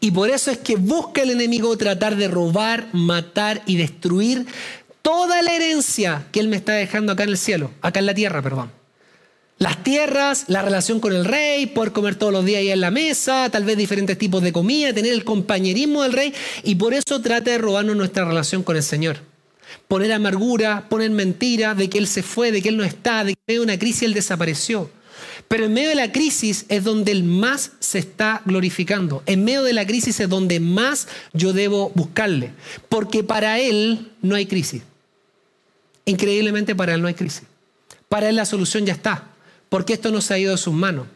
[0.00, 4.46] Y por eso es que busca el enemigo tratar de robar, matar y destruir
[5.02, 8.14] toda la herencia que él me está dejando acá en el cielo, acá en la
[8.14, 8.72] tierra, perdón.
[9.58, 12.90] Las tierras, la relación con el rey, poder comer todos los días ahí en la
[12.90, 17.20] mesa, tal vez diferentes tipos de comida, tener el compañerismo del rey, y por eso
[17.20, 19.18] trata de robarnos nuestra relación con el Señor.
[19.88, 23.34] Poner amargura, poner mentira de que Él se fue, de que Él no está, de
[23.34, 24.90] que en medio de una crisis Él desapareció.
[25.48, 29.22] Pero en medio de la crisis es donde el más se está glorificando.
[29.26, 32.52] En medio de la crisis es donde más yo debo buscarle.
[32.88, 34.82] Porque para Él no hay crisis.
[36.06, 37.44] Increíblemente para Él no hay crisis.
[38.08, 39.28] Para Él la solución ya está.
[39.68, 41.06] Porque esto no se ha ido de sus manos.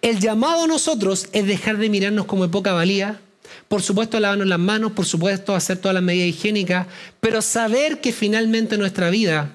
[0.00, 3.20] El llamado a nosotros es dejar de mirarnos como de poca valía.
[3.68, 6.86] Por supuesto, lavarnos las manos, por supuesto, hacer todas las medidas higiénicas,
[7.20, 9.50] pero saber que finalmente nuestra vida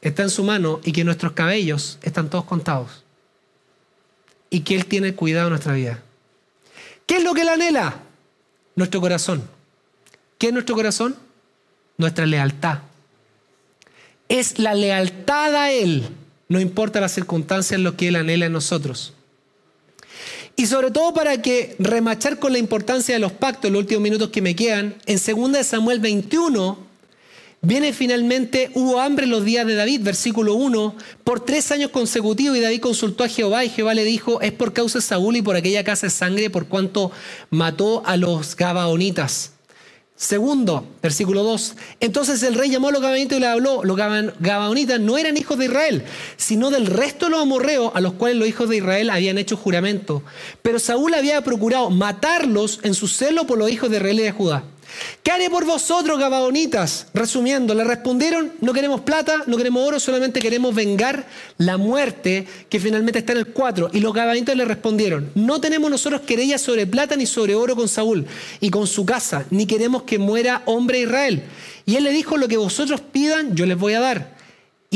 [0.00, 3.04] está en su mano y que nuestros cabellos están todos contados
[4.50, 6.02] y que Él tiene cuidado de nuestra vida.
[7.06, 8.00] ¿Qué es lo que Él anhela?
[8.74, 9.42] Nuestro corazón.
[10.38, 11.16] ¿Qué es nuestro corazón?
[11.98, 12.80] Nuestra lealtad.
[14.28, 16.08] Es la lealtad a Él,
[16.48, 19.14] no importa las circunstancias, lo que Él anhela en nosotros.
[20.56, 24.30] Y sobre todo para que remachar con la importancia de los pactos, los últimos minutos
[24.30, 26.86] que me quedan, en 2 Samuel 21,
[27.62, 32.56] Viene finalmente, hubo hambre en los días de David, versículo 1, por tres años consecutivos
[32.56, 35.42] y David consultó a Jehová y Jehová le dijo, es por causa de Saúl y
[35.42, 37.10] por aquella casa de sangre por cuanto
[37.50, 39.55] mató a los Gabaonitas.
[40.16, 41.76] Segundo, versículo 2.
[42.00, 43.84] Entonces el rey llamó a los Gabaonitas y le habló.
[43.84, 46.04] Los Gabaonitas no eran hijos de Israel,
[46.38, 49.58] sino del resto de los amorreos a los cuales los hijos de Israel habían hecho
[49.58, 50.22] juramento.
[50.62, 54.32] Pero Saúl había procurado matarlos en su celo por los hijos de Israel y de
[54.32, 54.64] Judá.
[55.22, 57.06] ¿Qué haré por vosotros, Gabaonitas?
[57.14, 61.26] Resumiendo, le respondieron, no queremos plata, no queremos oro, solamente queremos vengar
[61.58, 63.90] la muerte que finalmente está en el 4.
[63.92, 67.88] Y los Gabaonitas le respondieron, no tenemos nosotros querellas sobre plata ni sobre oro con
[67.88, 68.26] Saúl
[68.60, 71.42] y con su casa, ni queremos que muera hombre Israel.
[71.84, 74.35] Y él le dijo, lo que vosotros pidan, yo les voy a dar.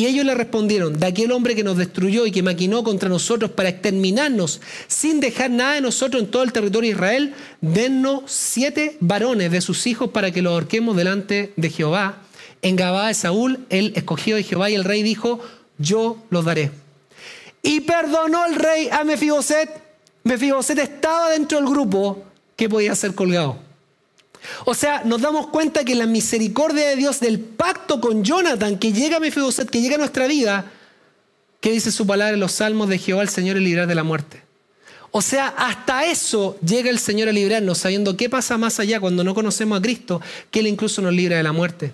[0.00, 3.50] Y ellos le respondieron, de aquel hombre que nos destruyó y que maquinó contra nosotros
[3.50, 8.96] para exterminarnos sin dejar nada de nosotros en todo el territorio de Israel, dennos siete
[9.00, 12.22] varones de sus hijos para que los ahorquemos delante de Jehová.
[12.62, 15.38] En Gabá de Saúl, él escogió de Jehová y el rey dijo,
[15.76, 16.70] yo los daré.
[17.62, 19.68] Y perdonó el rey a Mefiboset.
[20.24, 22.24] Mefiboset estaba dentro del grupo
[22.56, 23.58] que podía ser colgado.
[24.64, 28.92] O sea, nos damos cuenta que la misericordia de Dios del pacto con Jonathan, que
[28.92, 30.70] llega a Mefiboset, que llega a nuestra vida,
[31.60, 34.02] que dice su palabra en los salmos de Jehová, el Señor es librar de la
[34.02, 34.42] muerte.
[35.12, 39.24] O sea, hasta eso llega el Señor a librarnos, sabiendo qué pasa más allá cuando
[39.24, 41.92] no conocemos a Cristo, que Él incluso nos libra de la muerte.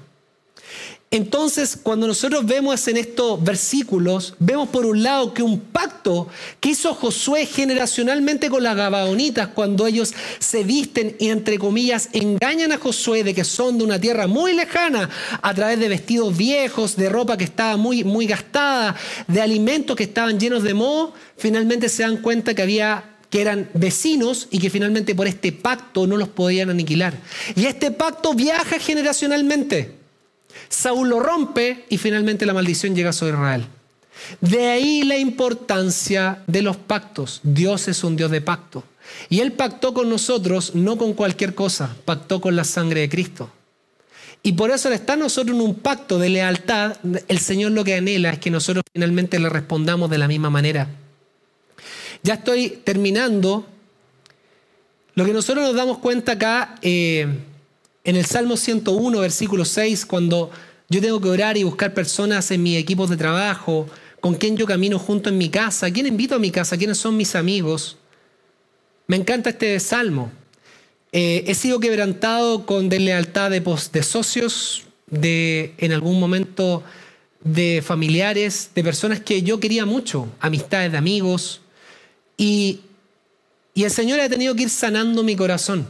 [1.13, 6.27] Entonces, cuando nosotros vemos en estos versículos, vemos por un lado que un pacto
[6.59, 12.73] que hizo Josué generacionalmente con las Gabaonitas, cuando ellos se visten y entre comillas engañan
[12.73, 15.09] a Josué de que son de una tierra muy lejana
[15.43, 18.97] a través de vestidos viejos, de ropa que estaba muy, muy gastada,
[19.29, 23.69] de alimentos que estaban llenos de moho, finalmente se dan cuenta que había que eran
[23.75, 27.15] vecinos y que finalmente por este pacto no los podían aniquilar.
[27.55, 30.06] Y este pacto viaja generacionalmente.
[30.69, 33.67] Saúl lo rompe y finalmente la maldición llega sobre Israel.
[34.41, 37.41] De ahí la importancia de los pactos.
[37.43, 38.85] Dios es un Dios de pacto.
[39.29, 43.51] Y Él pactó con nosotros no con cualquier cosa, pactó con la sangre de Cristo.
[44.43, 46.97] Y por eso estar nosotros en un pacto de lealtad,
[47.29, 50.89] el Señor lo que anhela es que nosotros finalmente le respondamos de la misma manera.
[52.23, 53.67] Ya estoy terminando.
[55.15, 56.77] Lo que nosotros nos damos cuenta acá...
[56.83, 57.27] Eh,
[58.07, 60.53] en el Salmo 101, versículo 6, cuando
[60.89, 63.89] yo tengo que orar y buscar personas en mis equipos de trabajo,
[64.21, 67.17] con quién yo camino junto en mi casa, quién invito a mi casa, quiénes son
[67.17, 67.97] mis amigos.
[69.09, 70.31] Me encanta este salmo.
[71.11, 76.85] Eh, he sido quebrantado con deslealtad de, de socios, de en algún momento
[77.43, 81.61] de familiares, de personas que yo quería mucho, amistades de amigos.
[82.37, 82.83] Y,
[83.75, 85.89] y el Señor ha tenido que ir sanando mi corazón,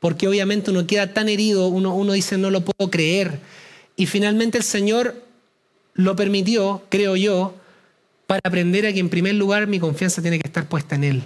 [0.00, 3.40] porque obviamente uno queda tan herido, uno, dice no lo puedo creer.
[3.96, 5.14] Y finalmente el Señor
[5.94, 7.54] lo permitió, creo yo,
[8.26, 11.24] para aprender a que en primer lugar mi confianza tiene que estar puesta en Él.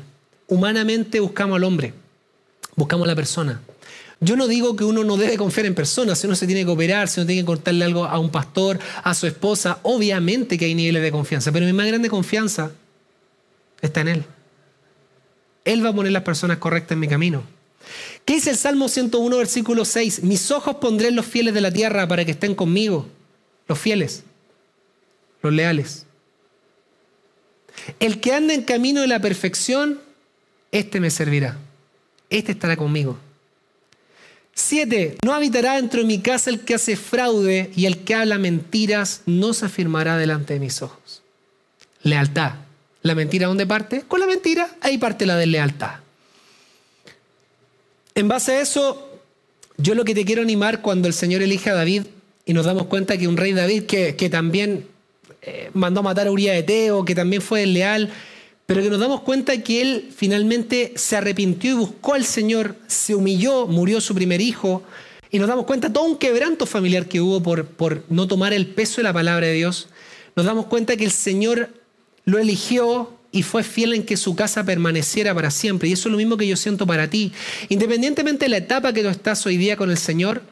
[0.49, 1.93] Humanamente buscamos al hombre,
[2.77, 3.61] buscamos a la persona.
[4.21, 6.71] Yo no digo que uno no debe confiar en personas, si uno se tiene que
[6.71, 10.67] operar, si uno tiene que cortarle algo a un pastor, a su esposa, obviamente que
[10.67, 12.71] hay niveles de confianza, pero mi más grande confianza
[13.81, 14.25] está en Él.
[15.65, 17.43] Él va a poner las personas correctas en mi camino.
[18.25, 20.23] ¿Qué dice el Salmo 101, versículo 6?
[20.23, 23.09] Mis ojos pondré en los fieles de la tierra para que estén conmigo.
[23.67, 24.23] Los fieles,
[25.43, 26.07] los leales.
[27.99, 30.01] El que anda en camino de la perfección,
[30.71, 31.59] este me servirá.
[32.31, 33.19] Este estará conmigo.
[34.55, 38.39] Siete, no habitará dentro de mi casa el que hace fraude y el que habla
[38.39, 41.23] mentiras no se afirmará delante de mis ojos.
[42.03, 42.53] Lealtad.
[43.03, 44.03] ¿La mentira dónde parte?
[44.03, 45.97] Con la mentira, ahí parte la deslealtad.
[48.15, 49.21] En base a eso,
[49.79, 52.03] yo lo que te quiero animar cuando el Señor elige a David
[52.45, 54.87] y nos damos cuenta que un rey David que, que también
[55.43, 58.11] eh, mandó matar a Uriah de Teo, que también fue leal,
[58.67, 63.15] pero que nos damos cuenta que él finalmente se arrepintió y buscó al Señor, se
[63.15, 64.83] humilló, murió su primer hijo,
[65.31, 68.67] y nos damos cuenta todo un quebranto familiar que hubo por, por no tomar el
[68.67, 69.89] peso de la palabra de Dios.
[70.37, 71.71] Nos damos cuenta que el Señor
[72.25, 75.89] lo eligió y fue fiel en que su casa permaneciera para siempre.
[75.89, 77.33] Y eso es lo mismo que yo siento para ti.
[77.71, 80.43] Independientemente de la etapa que tú estás hoy día con el Señor,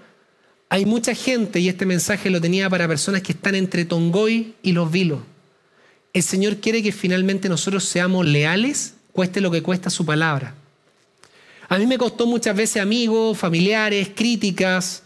[0.70, 4.72] hay mucha gente, y este mensaje lo tenía para personas que están entre Tongoy y
[4.72, 5.20] los Vilos.
[6.12, 10.54] El Señor quiere que finalmente nosotros seamos leales, cueste lo que cuesta su palabra.
[11.68, 15.02] A mí me costó muchas veces amigos, familiares, críticas,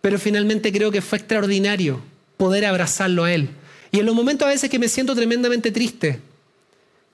[0.00, 2.00] pero finalmente creo que fue extraordinario
[2.36, 3.48] poder abrazarlo a Él.
[3.90, 6.20] Y en los momentos a veces que me siento tremendamente triste,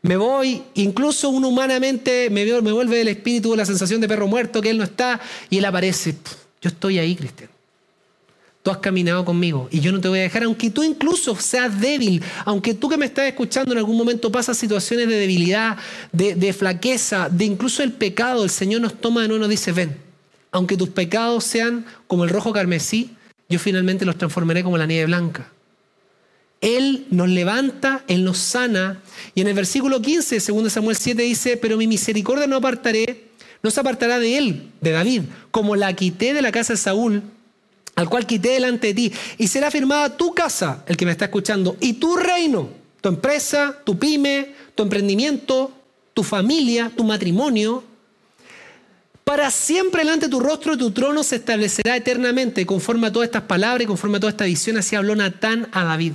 [0.05, 4.69] me voy, incluso uno humanamente me, vuelve el espíritu la sensación de perro muerto, que
[4.69, 6.15] Él no está, y Él aparece.
[6.61, 7.49] Yo estoy ahí, Cristian.
[8.63, 11.81] Tú has caminado conmigo y yo no te voy a dejar, aunque tú incluso seas
[11.81, 15.79] débil, aunque tú que me estás escuchando en algún momento pasas situaciones de debilidad,
[16.13, 19.73] de, flaqueza, de incluso el pecado, el Señor nos toma de nuevo y nos dice,
[19.73, 19.97] ven,
[20.53, 23.17] aunque tus pecados sean como el rojo carmesí,
[23.49, 25.51] yo finalmente los transformaré como la nieve blanca.
[26.65, 29.03] Él nos levanta, Él nos sana.
[29.35, 33.29] Y en el versículo 15, segundo Samuel 7, dice, pero mi misericordia no apartaré,
[33.63, 37.23] no se apartará de Él, de David, como la quité de la casa de Saúl
[37.97, 41.27] al cual quité delante de ti, y será firmada tu casa, el que me está
[41.27, 42.69] escuchando, y tu reino,
[43.01, 45.71] tu empresa, tu pyme, tu emprendimiento,
[46.13, 47.85] tu familia, tu matrimonio.
[49.23, 53.43] Para siempre delante de tu rostro tu trono se establecerá eternamente, conforme a todas estas
[53.43, 56.15] palabras y conforme a toda esta visión, así habló Natán a David.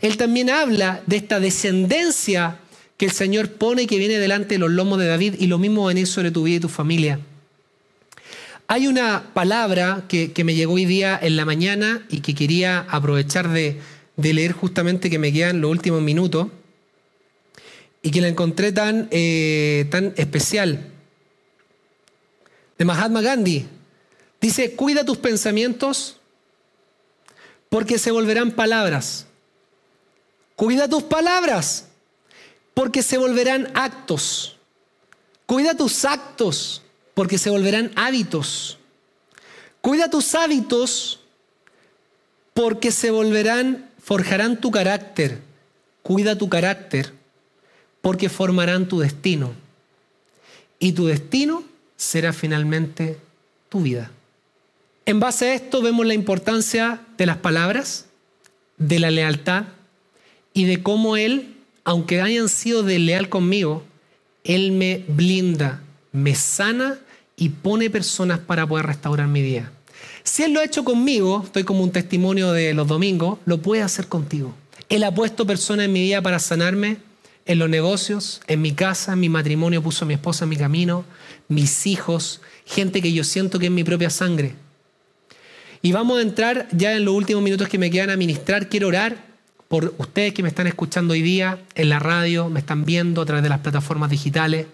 [0.00, 2.58] Él también habla de esta descendencia
[2.96, 5.58] que el Señor pone y que viene delante de los lomos de David, y lo
[5.58, 7.20] mismo va a venir sobre tu vida y tu familia.
[8.66, 13.50] Hay una palabra que, me llegó hoy día en la mañana y que quería aprovechar
[13.50, 13.80] de,
[14.16, 16.48] leer justamente que me quedan los últimos minutos
[18.00, 20.90] y que la encontré tan, eh, tan especial.
[22.78, 23.66] De Mahatma Gandhi.
[24.40, 26.18] Dice, cuida tus pensamientos
[27.68, 29.26] porque se volverán palabras.
[30.56, 31.88] Cuida tus palabras
[32.74, 34.56] porque se volverán actos.
[35.46, 36.82] Cuida tus actos
[37.14, 38.78] porque se volverán hábitos.
[39.80, 41.20] Cuida tus hábitos
[42.52, 45.40] porque se volverán, forjarán tu carácter.
[46.02, 47.12] Cuida tu carácter
[48.00, 49.54] porque formarán tu destino.
[50.78, 51.64] Y tu destino
[51.96, 53.18] será finalmente
[53.68, 54.10] tu vida.
[55.06, 58.06] En base a esto vemos la importancia de las palabras,
[58.78, 59.64] de la lealtad
[60.54, 63.82] y de cómo Él, aunque hayan sido desleal conmigo,
[64.44, 65.82] Él me blinda,
[66.12, 66.98] me sana
[67.36, 69.70] y pone personas para poder restaurar mi vida.
[70.22, 73.82] Si Él lo ha hecho conmigo, estoy como un testimonio de los domingos, lo puede
[73.82, 74.54] hacer contigo.
[74.88, 76.98] Él ha puesto personas en mi vida para sanarme,
[77.46, 80.56] en los negocios, en mi casa, en mi matrimonio, puso a mi esposa en mi
[80.56, 81.04] camino,
[81.48, 84.54] mis hijos, gente que yo siento que es mi propia sangre.
[85.82, 88.70] Y vamos a entrar ya en los últimos minutos que me quedan a ministrar.
[88.70, 89.33] Quiero orar
[89.68, 93.26] por ustedes que me están escuchando hoy día en la radio, me están viendo a
[93.26, 94.66] través de las plataformas digitales.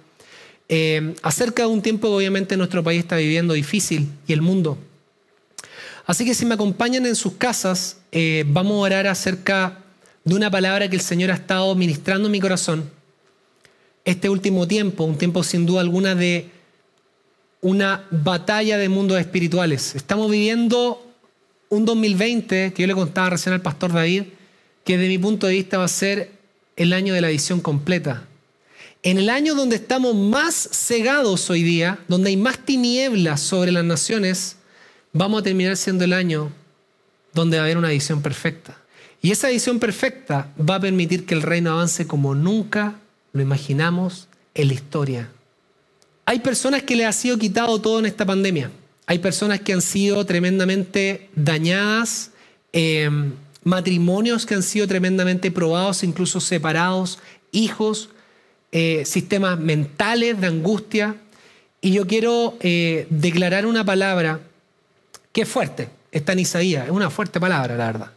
[0.68, 4.78] Eh, acerca de un tiempo que obviamente nuestro país está viviendo difícil y el mundo.
[6.06, 9.78] Así que si me acompañan en sus casas, eh, vamos a orar acerca
[10.24, 12.90] de una palabra que el Señor ha estado ministrando en mi corazón
[14.04, 16.50] este último tiempo, un tiempo sin duda alguna de
[17.60, 19.94] una batalla de mundos espirituales.
[19.94, 21.06] Estamos viviendo
[21.68, 24.24] un 2020 que yo le contaba recién al pastor David,
[24.90, 26.32] que desde mi punto de vista va a ser
[26.74, 28.26] el año de la visión completa.
[29.04, 33.84] En el año donde estamos más cegados hoy día, donde hay más tinieblas sobre las
[33.84, 34.56] naciones,
[35.12, 36.50] vamos a terminar siendo el año
[37.34, 38.78] donde va a haber una visión perfecta.
[39.22, 42.98] Y esa visión perfecta va a permitir que el reino avance como nunca
[43.32, 45.30] lo imaginamos en la historia.
[46.24, 48.72] Hay personas que le ha sido quitado todo en esta pandemia.
[49.06, 52.32] Hay personas que han sido tremendamente dañadas,
[52.72, 57.18] em, matrimonios que han sido tremendamente probados, incluso separados,
[57.52, 58.10] hijos,
[58.72, 61.16] eh, sistemas mentales de angustia.
[61.80, 64.40] Y yo quiero eh, declarar una palabra
[65.32, 68.10] que es fuerte, está en Isaías, es una fuerte palabra, la verdad.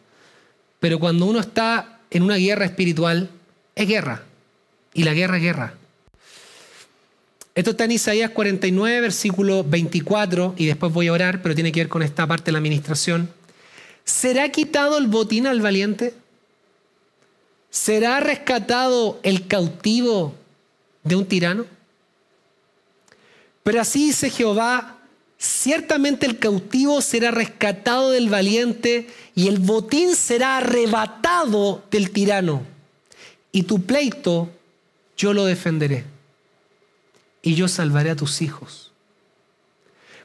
[0.80, 3.30] Pero cuando uno está en una guerra espiritual,
[3.76, 4.24] es guerra.
[4.94, 5.74] Y la guerra es guerra.
[7.56, 11.82] Esto está en Isaías 49, versículo 24, y después voy a orar, pero tiene que
[11.82, 13.30] ver con esta parte de la administración.
[14.06, 16.14] ¿Será quitado el botín al valiente?
[17.70, 20.36] ¿Será rescatado el cautivo
[21.04, 21.66] de un tirano?
[23.64, 24.98] Pero así dice Jehová,
[25.38, 32.64] ciertamente el cautivo será rescatado del valiente y el botín será arrebatado del tirano.
[33.52, 34.50] Y tu pleito
[35.18, 36.06] yo lo defenderé
[37.42, 38.93] y yo salvaré a tus hijos.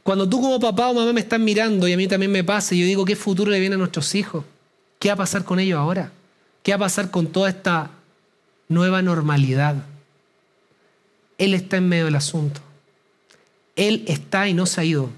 [0.08, 2.74] Cuando tú como papá o mamá me están mirando y a mí también me pasa,
[2.74, 4.42] y yo digo, ¿qué futuro le viene a nuestros hijos?
[4.98, 6.12] ¿Qué va a pasar con ellos ahora?
[6.62, 7.90] ¿Qué va a pasar con toda esta
[8.70, 9.84] nueva normalidad?
[11.36, 12.62] Él está en medio del asunto.
[13.76, 15.10] Él está y no se ha ido.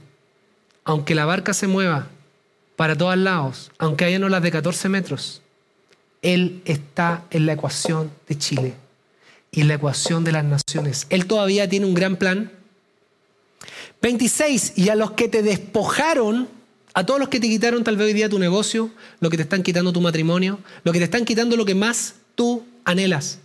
[0.82, 2.08] Aunque la barca se mueva
[2.74, 5.40] para todos lados, aunque haya olas de 14 metros,
[6.20, 8.74] Él está en la ecuación de Chile
[9.52, 11.06] y la ecuación de las naciones.
[11.10, 12.50] Él todavía tiene un gran plan.
[14.02, 14.74] 26.
[14.76, 16.48] Y a los que te despojaron,
[16.94, 18.90] a todos los que te quitaron tal vez hoy día tu negocio,
[19.20, 22.14] lo que te están quitando tu matrimonio, lo que te están quitando lo que más
[22.34, 23.38] tú anhelas.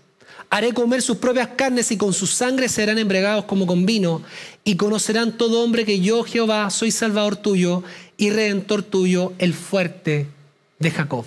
[0.50, 4.22] Haré comer sus propias carnes y con su sangre serán embregados como con vino
[4.64, 7.84] y conocerán todo hombre que yo Jehová soy salvador tuyo
[8.18, 10.28] y redentor tuyo, el fuerte
[10.80, 11.26] de Jacob.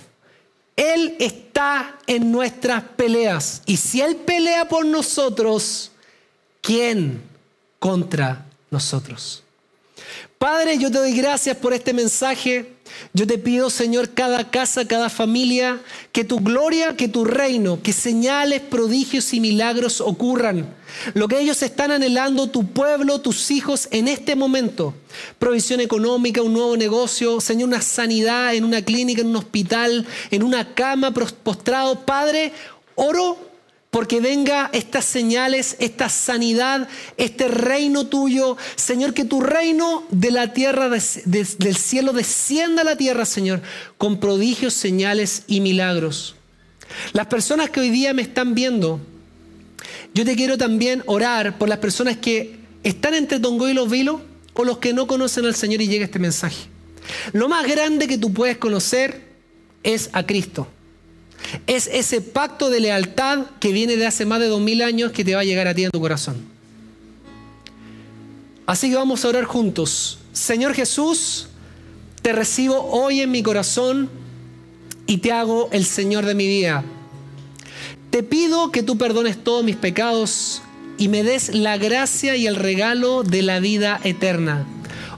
[0.75, 3.61] Él está en nuestras peleas.
[3.65, 5.91] Y si Él pelea por nosotros,
[6.61, 7.21] ¿quién
[7.79, 9.43] contra nosotros?
[10.37, 12.73] Padre, yo te doy gracias por este mensaje.
[13.13, 15.81] Yo te pido, Señor, cada casa, cada familia,
[16.13, 20.73] que tu gloria, que tu reino, que señales, prodigios y milagros ocurran.
[21.13, 24.93] Lo que ellos están anhelando, tu pueblo, tus hijos, en este momento.
[25.37, 30.43] Provisión económica, un nuevo negocio, Señor, una sanidad en una clínica, en un hospital, en
[30.43, 32.05] una cama postrado.
[32.05, 32.53] Padre,
[32.95, 33.48] oro
[33.91, 36.87] porque venga estas señales, esta sanidad,
[37.17, 38.55] este reino tuyo.
[38.75, 43.61] Señor, que tu reino de la tierra, del cielo, descienda a la tierra, Señor,
[43.97, 46.35] con prodigios, señales y milagros.
[47.13, 48.99] Las personas que hoy día me están viendo,
[50.13, 54.21] yo te quiero también orar por las personas que están entre Tongo y los Vilos
[54.53, 56.67] o los que no conocen al Señor y llega este mensaje.
[57.33, 59.29] Lo más grande que tú puedes conocer
[59.81, 60.67] es a Cristo.
[61.67, 65.23] Es ese pacto de lealtad que viene de hace más de dos mil años que
[65.23, 66.37] te va a llegar a ti en tu corazón.
[68.65, 70.19] Así que vamos a orar juntos.
[70.31, 71.47] Señor Jesús,
[72.21, 74.09] te recibo hoy en mi corazón
[75.07, 76.83] y te hago el Señor de mi vida.
[78.11, 80.61] Te pido que tú perdones todos mis pecados
[80.97, 84.67] y me des la gracia y el regalo de la vida eterna.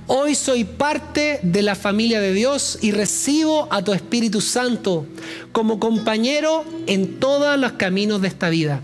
[0.07, 5.05] Hoy soy parte de la familia de Dios y recibo a tu Espíritu Santo
[5.51, 8.81] como compañero en todos los caminos de esta vida.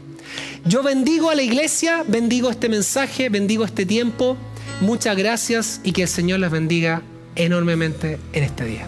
[0.65, 4.37] Yo bendigo a la iglesia, bendigo este mensaje, bendigo este tiempo.
[4.81, 7.01] Muchas gracias y que el Señor les bendiga
[7.35, 8.87] enormemente en este día.